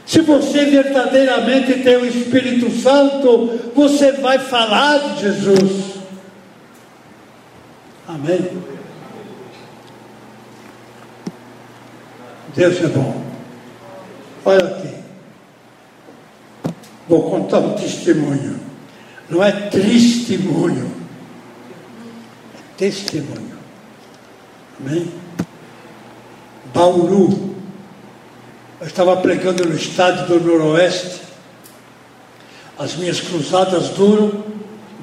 [0.06, 5.96] Se você verdadeiramente tem o Espírito Santo, você vai falar de Jesus.
[8.06, 8.50] Amém?
[12.54, 13.22] Deus é bom.
[14.44, 15.05] Olha aqui.
[17.08, 18.60] Vou contar um testemunho.
[19.30, 20.92] Não é testemunho.
[22.56, 23.58] É testemunho.
[24.80, 25.12] Amém?
[26.74, 27.56] Bauru.
[28.82, 31.22] Eu estava pregando no estádio do Noroeste.
[32.78, 34.44] As minhas cruzadas duram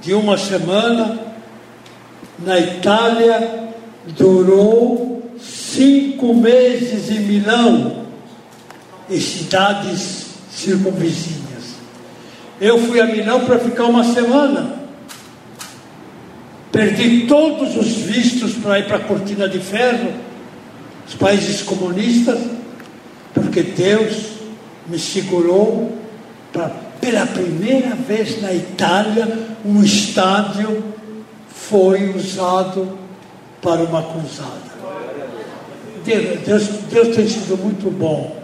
[0.02, 1.18] de uma semana.
[2.38, 3.70] Na Itália
[4.06, 8.06] durou cinco meses em Milão
[9.08, 11.51] e cidades circunvizinhas.
[12.62, 14.76] Eu fui a Milão para ficar uma semana.
[16.70, 20.12] Perdi todos os vistos para ir para a cortina de ferro,
[21.04, 22.38] os países comunistas,
[23.34, 24.34] porque Deus
[24.86, 25.98] me segurou
[26.52, 26.68] para,
[27.00, 29.26] pela primeira vez na Itália,
[29.64, 30.84] um estádio
[31.48, 32.96] foi usado
[33.60, 34.70] para uma cruzada.
[36.04, 38.40] Deus, Deus, tem sido muito bom.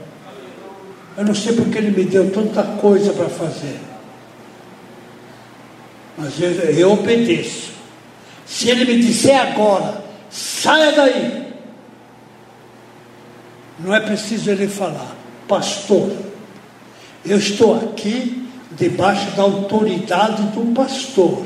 [1.17, 3.88] Eu não sei porque Ele me deu tanta coisa para fazer.
[6.19, 7.71] Mas eu, eu obedeço.
[8.45, 11.53] Se ele me disser agora, saia daí,
[13.79, 15.15] não é preciso ele falar,
[15.47, 16.11] pastor,
[17.25, 21.45] eu estou aqui debaixo da autoridade do pastor.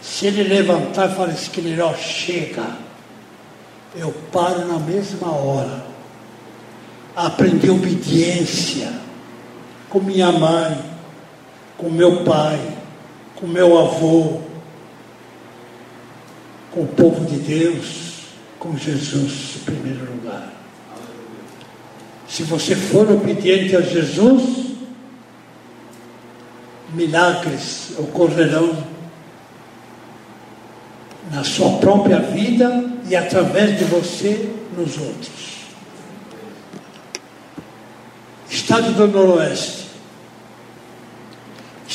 [0.00, 2.64] Se ele levantar e falar, esquiliró, chega,
[3.94, 5.84] eu paro na mesma hora.
[7.14, 8.92] Aprendi obediência
[9.90, 10.78] com minha mãe,
[11.76, 12.58] com meu pai,
[13.36, 14.40] com meu avô,
[16.72, 18.24] com o povo de Deus,
[18.58, 20.52] com Jesus em primeiro lugar.
[22.28, 24.64] Se você for obediente a Jesus,
[26.92, 28.76] milagres ocorrerão
[31.30, 35.54] na sua própria vida e através de você nos outros.
[38.48, 39.83] Estado do Noroeste.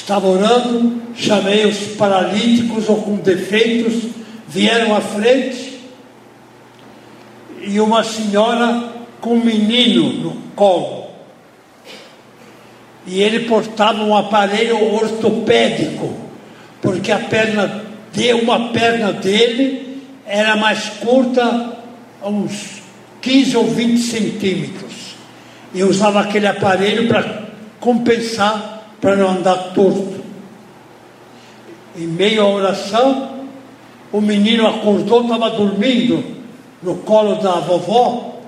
[0.09, 4.05] Estava orando, chamei os paralíticos ou com defeitos
[4.47, 5.81] vieram à frente
[7.61, 8.91] e uma senhora
[9.21, 11.11] com um menino no colo.
[13.05, 16.11] E ele portava um aparelho ortopédico,
[16.81, 21.77] porque a perna de uma perna dele era mais curta,
[22.25, 22.81] uns
[23.21, 25.15] 15 ou 20 centímetros.
[25.71, 27.43] E usava aquele aparelho para
[27.79, 30.19] compensar, para não andar torto.
[31.95, 33.39] Em meio à oração,
[34.11, 36.23] o menino acordou, estava dormindo
[36.81, 38.39] no colo da vovó.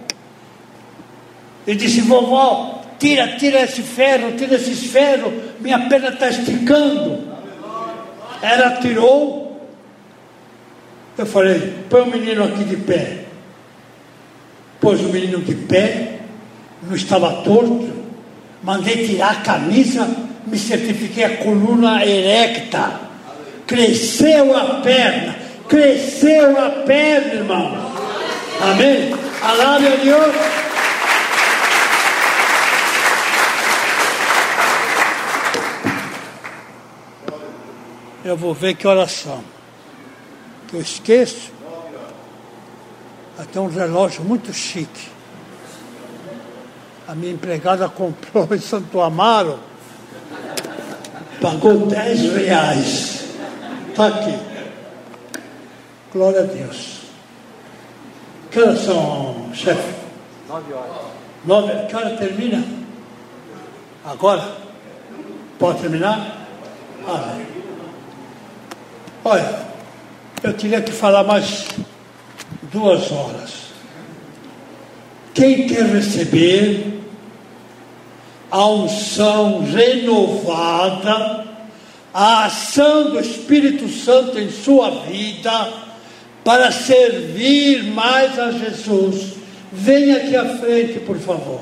[1.67, 7.31] E disse: Vovó, tira, tira esse ferro, tira esse ferro, minha perna está esticando.
[8.41, 9.69] Ela tirou.
[11.17, 13.25] Eu falei: põe o menino aqui de pé.
[14.79, 16.19] Pôs o menino de pé,
[16.81, 18.01] não estava torto.
[18.63, 20.07] Mandei tirar a camisa,
[20.45, 22.99] me certifiquei a coluna erecta.
[23.67, 25.35] Cresceu a perna,
[25.67, 27.91] cresceu a perna, irmão.
[28.61, 29.13] Amém?
[29.41, 30.35] Alabe a Deus.
[38.23, 39.43] Eu vou ver que oração.
[40.67, 41.51] Que eu esqueço.
[43.37, 45.09] Até um relógio muito chique.
[47.07, 49.70] A minha empregada comprou em Santo Amaro.
[51.41, 53.25] Pagou 10 reais.
[53.89, 54.37] Está aqui.
[56.13, 57.01] Glória a Deus.
[58.51, 59.95] Que horas são, chefe?
[60.47, 60.91] Nove horas.
[61.45, 61.87] Nove.
[61.87, 62.63] Que hora termina?
[64.05, 64.55] Agora?
[65.57, 66.47] Pode terminar?
[67.07, 67.47] Amém.
[69.23, 69.59] Olha,
[70.43, 71.67] eu teria que falar mais
[72.71, 73.71] duas horas.
[75.33, 77.00] Quem quer receber
[78.51, 81.45] a unção renovada,
[82.13, 85.69] a ação do Espírito Santo em sua vida,
[86.43, 89.35] para servir mais a Jesus,
[89.71, 91.61] venha aqui à frente, por favor.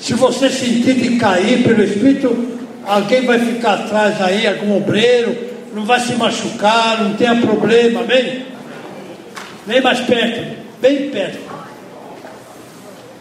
[0.00, 5.84] Se você sentir de cair pelo Espírito, alguém vai ficar atrás aí, algum obreiro, não
[5.84, 8.46] vai se machucar, não tenha problema, amém?
[9.66, 11.38] Vem mais perto, bem perto.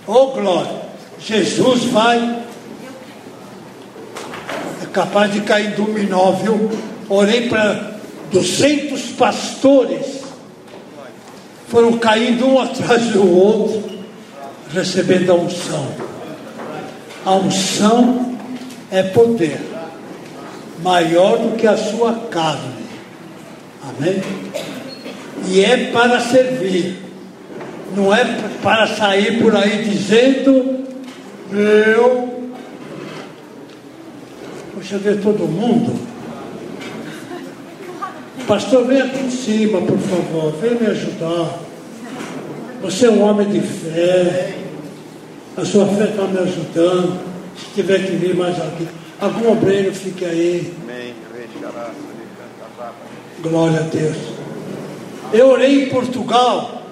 [0.07, 0.86] Oh glória,
[1.19, 2.43] Jesus vai.
[4.83, 6.69] É capaz de cair dominó, viu?
[7.09, 7.95] Orei para
[8.31, 10.21] 200 pastores.
[11.67, 13.83] Foram caindo um atrás do outro,
[14.73, 15.87] recebendo a unção.
[17.25, 18.37] A unção
[18.89, 19.59] é poder
[20.81, 22.85] maior do que a sua carne.
[23.83, 24.21] Amém?
[25.47, 26.97] E é para servir,
[27.95, 28.23] não é
[28.61, 30.76] para sair por aí dizendo,
[31.51, 32.51] eu.
[34.73, 35.97] Poxa, ver todo mundo.
[38.47, 41.59] Pastor, vem aqui em cima, por favor, vem me ajudar.
[42.81, 44.55] Você é um homem de fé,
[45.57, 47.19] a sua fé está me ajudando.
[47.57, 48.87] Se tiver que vir mais aqui,
[49.19, 50.73] algum obreiro fique aí.
[53.41, 54.17] Glória a Deus.
[55.33, 56.83] Eu orei em Portugal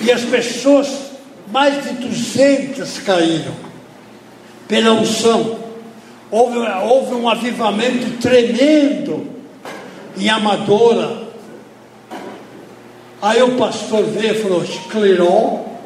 [0.00, 1.07] e as pessoas,
[1.50, 3.68] mais de 200 caíram
[4.66, 5.58] pela unção.
[6.30, 9.26] Houve, houve um avivamento tremendo
[10.16, 11.28] em Amadora.
[13.20, 15.80] Aí o pastor veio e falou: esclerol,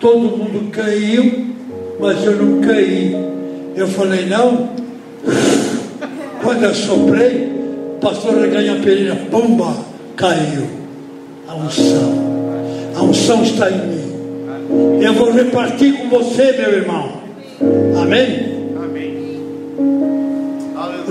[0.00, 1.54] todo mundo caiu,
[2.00, 3.14] mas eu não caí.
[3.76, 4.70] Eu falei: não.
[6.42, 7.52] Quando eu soprei,
[7.96, 9.76] o pastor reganha a perina, pumba,
[10.16, 10.66] caiu.
[11.46, 12.30] A unção.
[12.96, 13.99] A unção está em mim.
[15.02, 17.12] Eu vou repartir com você, meu irmão.
[18.00, 18.68] Amém?
[18.76, 19.40] Amém.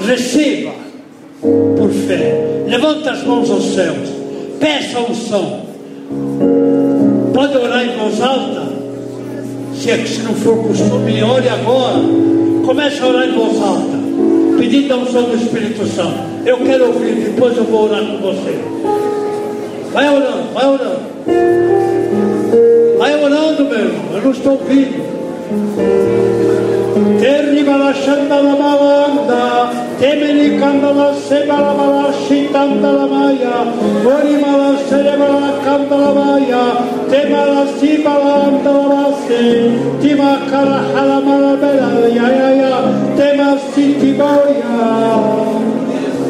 [0.05, 0.71] Receba
[1.41, 2.63] por fé.
[2.67, 4.09] Levanta as mãos aos céus.
[4.59, 5.61] Peça unção.
[7.33, 8.69] Pode orar em voz alta.
[9.75, 11.99] Se, é que se não for costume, ore agora.
[12.65, 13.99] Comece a orar em voz alta.
[14.57, 16.19] Pedindo a unção do Espírito Santo.
[16.45, 18.57] Eu quero ouvir, depois eu vou orar com você.
[19.91, 21.88] Vai orando, vai orando.
[22.99, 24.05] Orando, meu irmão.
[24.13, 25.19] Eu não estou ouvindo.
[27.19, 33.65] Terribala Shandala Malanda, Temeni Kandala Sebala Mala Shitandala Maya,
[34.03, 36.63] Vorimala Cerebala Kandala Maya,
[37.09, 39.71] Temala Sibala Andala Se,
[40.01, 42.73] Timakara Halamala Bela, Yaya,
[43.15, 45.68] Tema Sitiboya.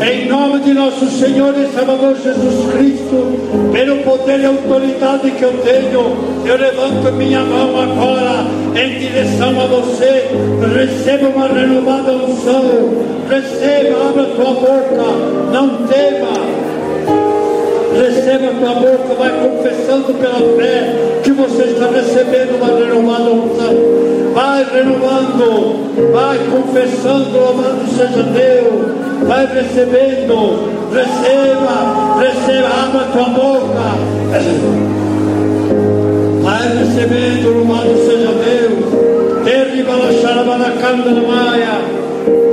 [0.02, 5.52] Em nome de nosso Senhor e Salvador Jesus Cristo, pelo poder e autoridade que eu
[5.62, 8.46] tenho, eu levanto minha mão agora
[8.82, 10.30] em direção a você.
[10.74, 12.64] Receba uma renovada unção.
[13.30, 15.52] Receba, abra tua boca.
[15.52, 16.32] Não tema.
[18.00, 24.19] Receba tua boca, vai confessando pela fé que você está recebendo uma renovada unção.
[24.40, 29.28] Vai renovando, vai confessando, louvado seja Deus.
[29.28, 33.88] Vai recebendo, receba, receba, abra a tua boca.
[36.42, 39.44] Vai recebendo, louvado seja Deus.
[39.44, 41.76] Derriba la xarabanacanda na maia,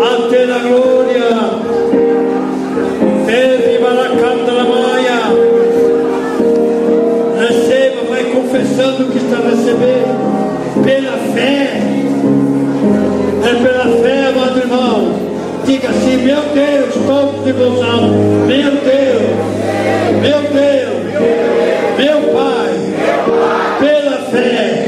[0.03, 2.06] ante a glória.
[16.27, 18.47] Meu Deus, todos de amo.
[18.47, 19.23] Meu Deus,
[20.21, 21.05] meu Deus,
[21.97, 22.75] meu Pai,
[23.79, 24.87] pela fé,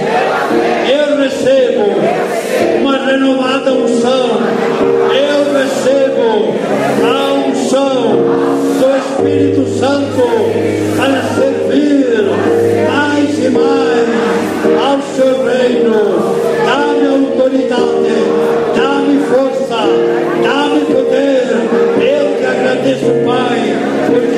[0.91, 1.85] eu recebo
[2.81, 4.41] uma renovada unção.
[5.15, 6.55] Eu recebo
[7.07, 8.17] a unção
[8.81, 10.25] do Espírito Santo
[10.97, 12.09] para servir
[12.89, 14.09] mais e mais
[14.85, 16.28] ao seu reino.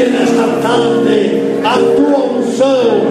[0.01, 3.03] Porque nesta tarde a tua unção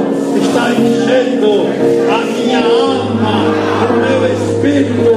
[0.41, 1.68] está enchendo
[2.11, 3.45] a minha alma,
[3.86, 5.14] o meu espírito,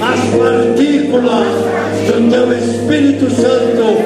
[0.00, 1.48] as partículas
[2.06, 3.98] do teu Espírito Santo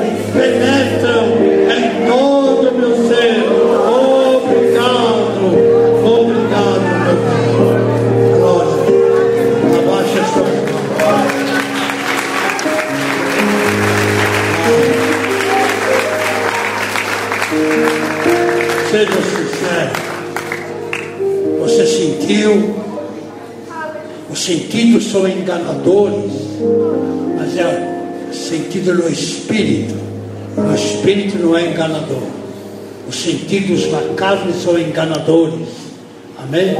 [25.12, 26.32] são enganadores,
[27.36, 29.94] mas é sentido no espírito.
[30.56, 32.22] O espírito não é enganador.
[33.06, 35.68] Os sentidos na carne são enganadores.
[36.42, 36.74] Amém?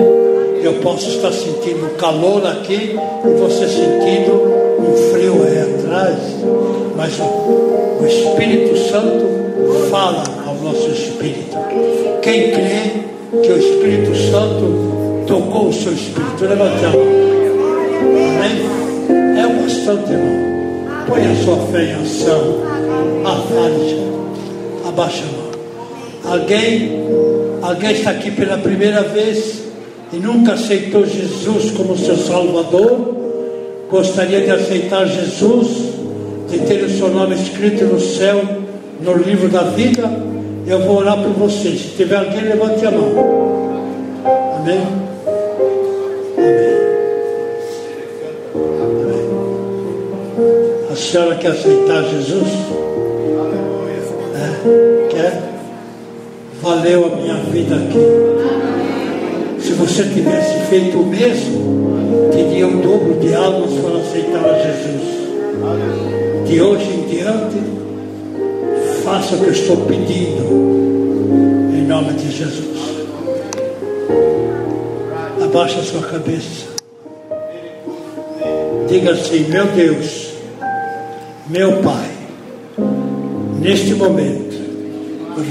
[0.63, 4.33] Eu posso estar sentindo calor aqui e você sentindo
[4.79, 6.19] um frio aí atrás.
[6.97, 11.57] Mas o, Espírito Santo fala ao nosso espírito.
[12.23, 13.03] Quem crê
[13.43, 17.32] que o Espírito Santo tocou o seu espírito, levante a mão.
[18.47, 20.53] É o bastante, irmão.
[21.07, 22.63] Põe a sua fé em ação.
[23.25, 24.13] Afale.
[24.89, 25.53] Abaixa a mão.
[26.35, 27.05] Alguém,
[27.61, 29.63] alguém está aqui pela primeira vez
[30.13, 33.17] e nunca aceitou Jesus como seu Salvador?
[33.91, 35.69] Gostaria de aceitar Jesus,
[36.49, 38.43] de ter o seu nome escrito no céu,
[39.01, 40.11] no livro da vida?
[40.67, 41.71] Eu vou orar por você.
[41.71, 43.13] Se tiver alguém, levante a mão.
[44.57, 44.81] Amém?
[46.39, 46.82] Amém.
[50.93, 52.49] A senhora quer aceitar Jesus?
[54.37, 55.09] É?
[55.09, 55.43] Quer?
[56.61, 57.99] Valeu a minha vida aqui.
[59.59, 65.03] Se você tivesse feito o mesmo, teria o dobro de almas para aceitar a Jesus.
[66.47, 67.57] De hoje em diante,
[69.03, 70.43] faça o que eu estou pedindo,
[71.73, 72.79] em nome de Jesus.
[75.43, 76.67] Abaixa sua cabeça.
[78.91, 80.32] Diga assim: Meu Deus,
[81.49, 82.09] meu Pai,
[83.61, 84.57] neste momento,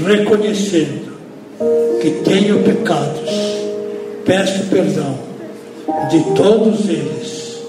[0.06, 1.12] reconhecendo
[2.00, 3.30] que tenho pecados,
[4.24, 5.18] peço perdão
[6.10, 7.62] de todos eles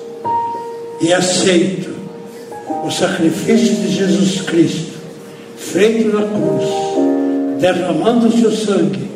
[1.01, 1.93] e aceito
[2.85, 4.93] o sacrifício de Jesus Cristo,
[5.57, 6.69] feito na cruz,
[7.59, 9.09] derramando o seu sangue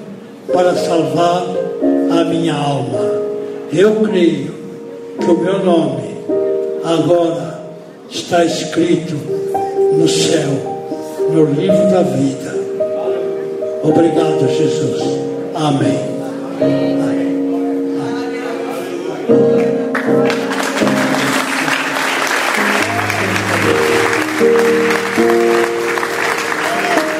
[0.52, 1.46] para salvar
[2.12, 3.00] a minha alma.
[3.72, 4.54] Eu creio
[5.20, 6.18] que o meu nome
[6.84, 7.57] agora
[8.10, 9.16] está escrito
[9.94, 10.50] no céu,
[11.32, 12.56] no livro da vida.
[13.84, 15.02] Obrigado, Jesus.
[15.56, 16.18] Amém.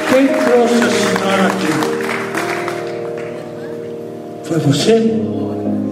[0.10, 1.72] Quem trouxe a senhora aqui?
[4.44, 4.96] Foi você?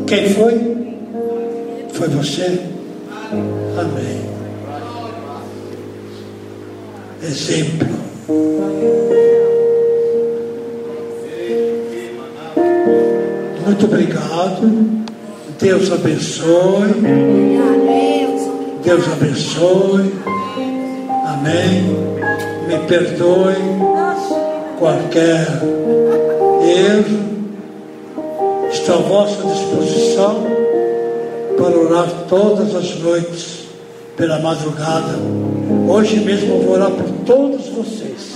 [0.08, 0.54] Quem foi?
[1.94, 2.65] Foi você?
[7.36, 7.90] Exemplo.
[13.66, 15.06] Muito obrigado.
[15.60, 16.94] Deus abençoe.
[18.86, 20.14] Deus abençoe.
[21.28, 21.84] Amém.
[22.70, 23.56] Me perdoe
[24.80, 25.46] qualquer
[26.64, 27.20] erro.
[28.72, 30.42] Estou à vossa disposição
[31.58, 33.65] para orar todas as noites
[34.16, 35.18] pela madrugada.
[35.88, 38.36] Hoje mesmo vou orar por todos vocês,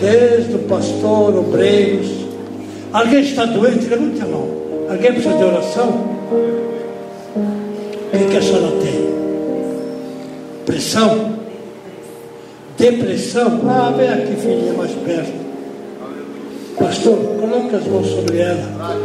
[0.00, 2.08] desde o pastor, obreiros.
[2.92, 3.86] Alguém está doente?
[3.86, 4.48] Levante a mão.
[4.88, 5.88] Alguém precisa de oração?
[8.06, 9.06] O que, que a senhora tem?
[10.64, 11.36] Pressão?
[12.78, 13.60] Depressão?
[13.68, 15.46] Ah, vem aqui, filhinha, mais perto.
[16.78, 18.96] Pastor, coloque as mãos sobre ela.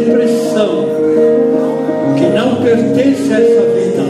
[0.00, 0.84] depressão
[2.16, 4.02] que não pertence a essa vida.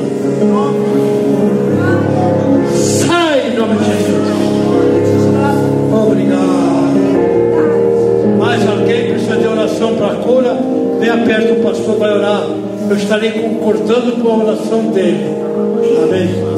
[2.74, 4.28] Sai em nome de Jesus.
[6.06, 6.38] Obrigado.
[8.38, 10.56] Mais alguém precisa de oração para cura?
[11.00, 12.46] Vem perto, o pastor vai orar.
[12.88, 15.26] Eu estarei concordando com a oração dele.
[16.04, 16.57] Amém.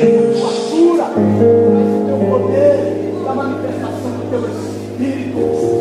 [0.00, 5.40] Deus, a cura, mas o teu poder, da manifestação do teu Espírito.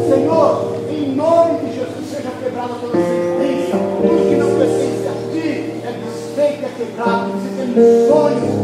[0.10, 3.80] Senhor, em nome de Jesus, seja quebrada toda resistência.
[4.02, 5.48] Tudo que não pertence a ti
[5.86, 7.32] é desfeito, é quebrado.
[7.40, 7.70] Se tem
[8.10, 8.59] sonhos,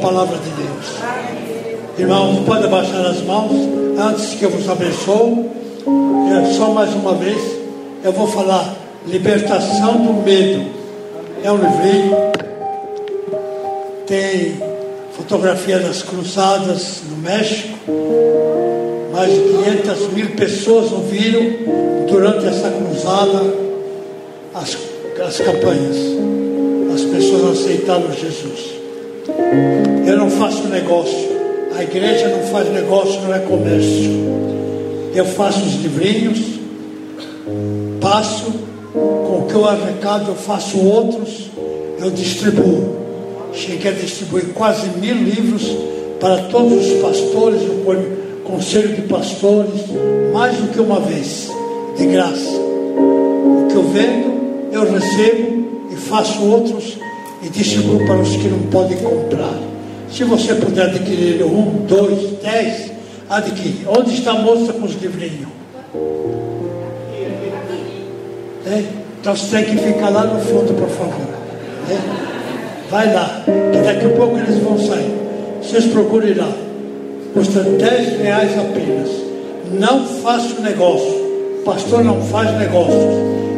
[0.00, 0.86] palavra de Deus.
[1.98, 3.52] Irmãos, pode abaixar as mãos
[3.98, 5.50] antes que eu vos abençoo.
[6.30, 7.40] É, só mais uma vez,
[8.02, 8.74] eu vou falar
[9.06, 10.64] libertação do medo.
[11.44, 12.16] É um livrinho.
[14.06, 14.56] Tem
[15.12, 17.78] fotografia das cruzadas no México.
[19.12, 21.42] Mais de 500 mil pessoas ouviram
[22.08, 23.54] durante essa cruzada
[24.54, 24.76] as,
[25.26, 25.96] as campanhas.
[26.94, 28.79] As pessoas aceitaram Jesus.
[30.10, 31.30] Eu não faço negócio.
[31.78, 34.10] A igreja não faz negócio, não é comércio.
[35.14, 36.40] Eu faço os livrinhos,
[38.00, 38.52] passo,
[38.92, 41.48] com o que eu arrecado, eu faço outros,
[42.00, 42.96] eu distribuo.
[43.52, 45.70] Cheguei a distribuir quase mil livros
[46.18, 49.80] para todos os pastores, o con- conselho de pastores,
[50.32, 51.48] mais do que uma vez,
[51.96, 52.50] de graça.
[52.50, 56.98] O que eu vendo, eu recebo e faço outros
[57.44, 59.69] e distribuo para os que não podem comprar.
[60.10, 62.90] Se você puder adquirir um, dois, dez,
[63.28, 63.86] adquire.
[63.86, 65.48] Onde está a moça com os livrinhos?
[68.66, 68.84] É?
[69.20, 71.28] Então você tem que ficar lá no fundo, por favor.
[71.88, 72.90] É?
[72.90, 75.14] Vai lá, que daqui a pouco eles vão sair.
[75.62, 76.52] Vocês procurem lá.
[77.32, 79.08] Custa 10 reais apenas.
[79.72, 81.62] Não faço negócio.
[81.64, 83.04] Pastor não faz negócios.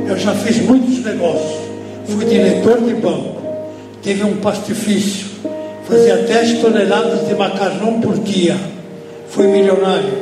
[0.07, 1.63] Eu já fiz muitos negócios.
[2.07, 3.41] Fui diretor de banco.
[4.03, 5.32] Tive um pastifício.
[5.85, 8.57] Fazia 10 toneladas de macarrão por dia.
[9.29, 10.13] Fui milionário.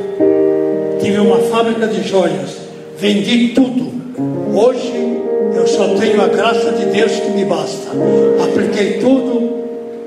[0.99, 2.57] Tive uma fábrica de joias.
[2.97, 3.91] Vendi tudo.
[4.53, 5.19] Hoje
[5.55, 7.91] eu só tenho a graça de Deus que me basta.
[8.43, 9.63] Apliquei tudo,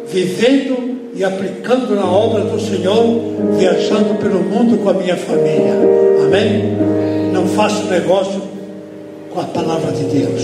[0.09, 5.75] vivendo e aplicando na obra do Senhor, viajando pelo mundo com a minha família.
[6.25, 6.77] Amém?
[7.33, 8.43] Não faço negócio
[9.33, 10.43] com a palavra de Deus.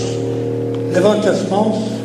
[0.93, 2.00] Levante as mãos.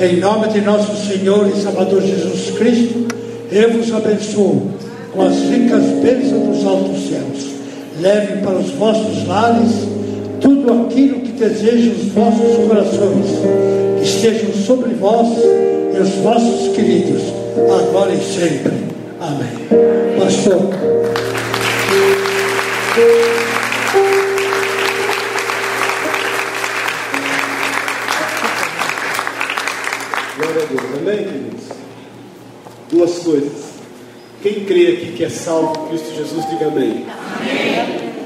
[0.00, 3.08] Em nome de nosso Senhor e Salvador Jesus Cristo,
[3.50, 4.70] eu vos abençoo
[5.12, 7.50] com as ricas bênçãos dos altos céus.
[8.00, 9.72] Levem para os vossos lares
[10.40, 13.26] tudo aquilo que desejam os vossos corações,
[13.98, 15.26] que estejam sobre vós
[15.92, 17.22] e os vossos queridos,
[17.56, 18.74] agora e sempre.
[19.20, 19.48] Amém.
[20.16, 20.68] Pastor.
[31.08, 31.64] Amém, queridos?
[32.90, 33.68] Duas coisas.
[34.42, 37.06] Quem crê aqui que é salvo em Cristo Jesus, diga amém.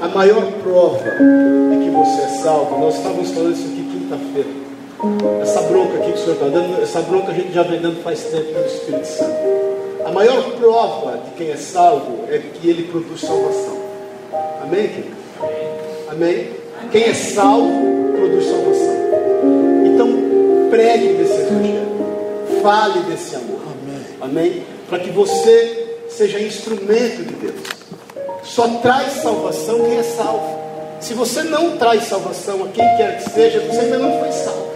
[0.01, 4.49] A maior prova de que você é salvo, nós estávamos falando isso aqui quinta-feira.
[5.41, 8.03] Essa bronca aqui que o senhor está dando, essa bronca a gente já vem dando
[8.03, 9.37] faz tempo no Espírito Santo.
[10.05, 13.77] A maior prova de quem é salvo é que ele produz salvação.
[14.61, 15.15] Amém, querido?
[16.11, 16.49] Amém?
[16.91, 18.95] Quem é salvo produz salvação.
[19.85, 21.92] Então, pregue desse evangelho.
[22.63, 23.59] Fale desse amor.
[23.61, 24.05] Amém.
[24.21, 24.63] Amém?
[24.87, 27.61] Para que você seja instrumento de Deus.
[28.43, 30.63] Só traz salvação quem é salvo.
[31.01, 34.71] Se você não traz salvação a quem quer que seja, você ainda não foi salvo.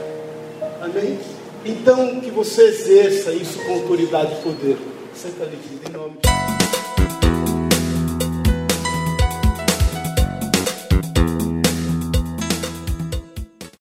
[0.81, 1.17] Amém?
[1.63, 4.77] Então, que você exerça isso com autoridade e poder.
[5.13, 5.57] Senta ali,
[5.87, 6.36] em nome de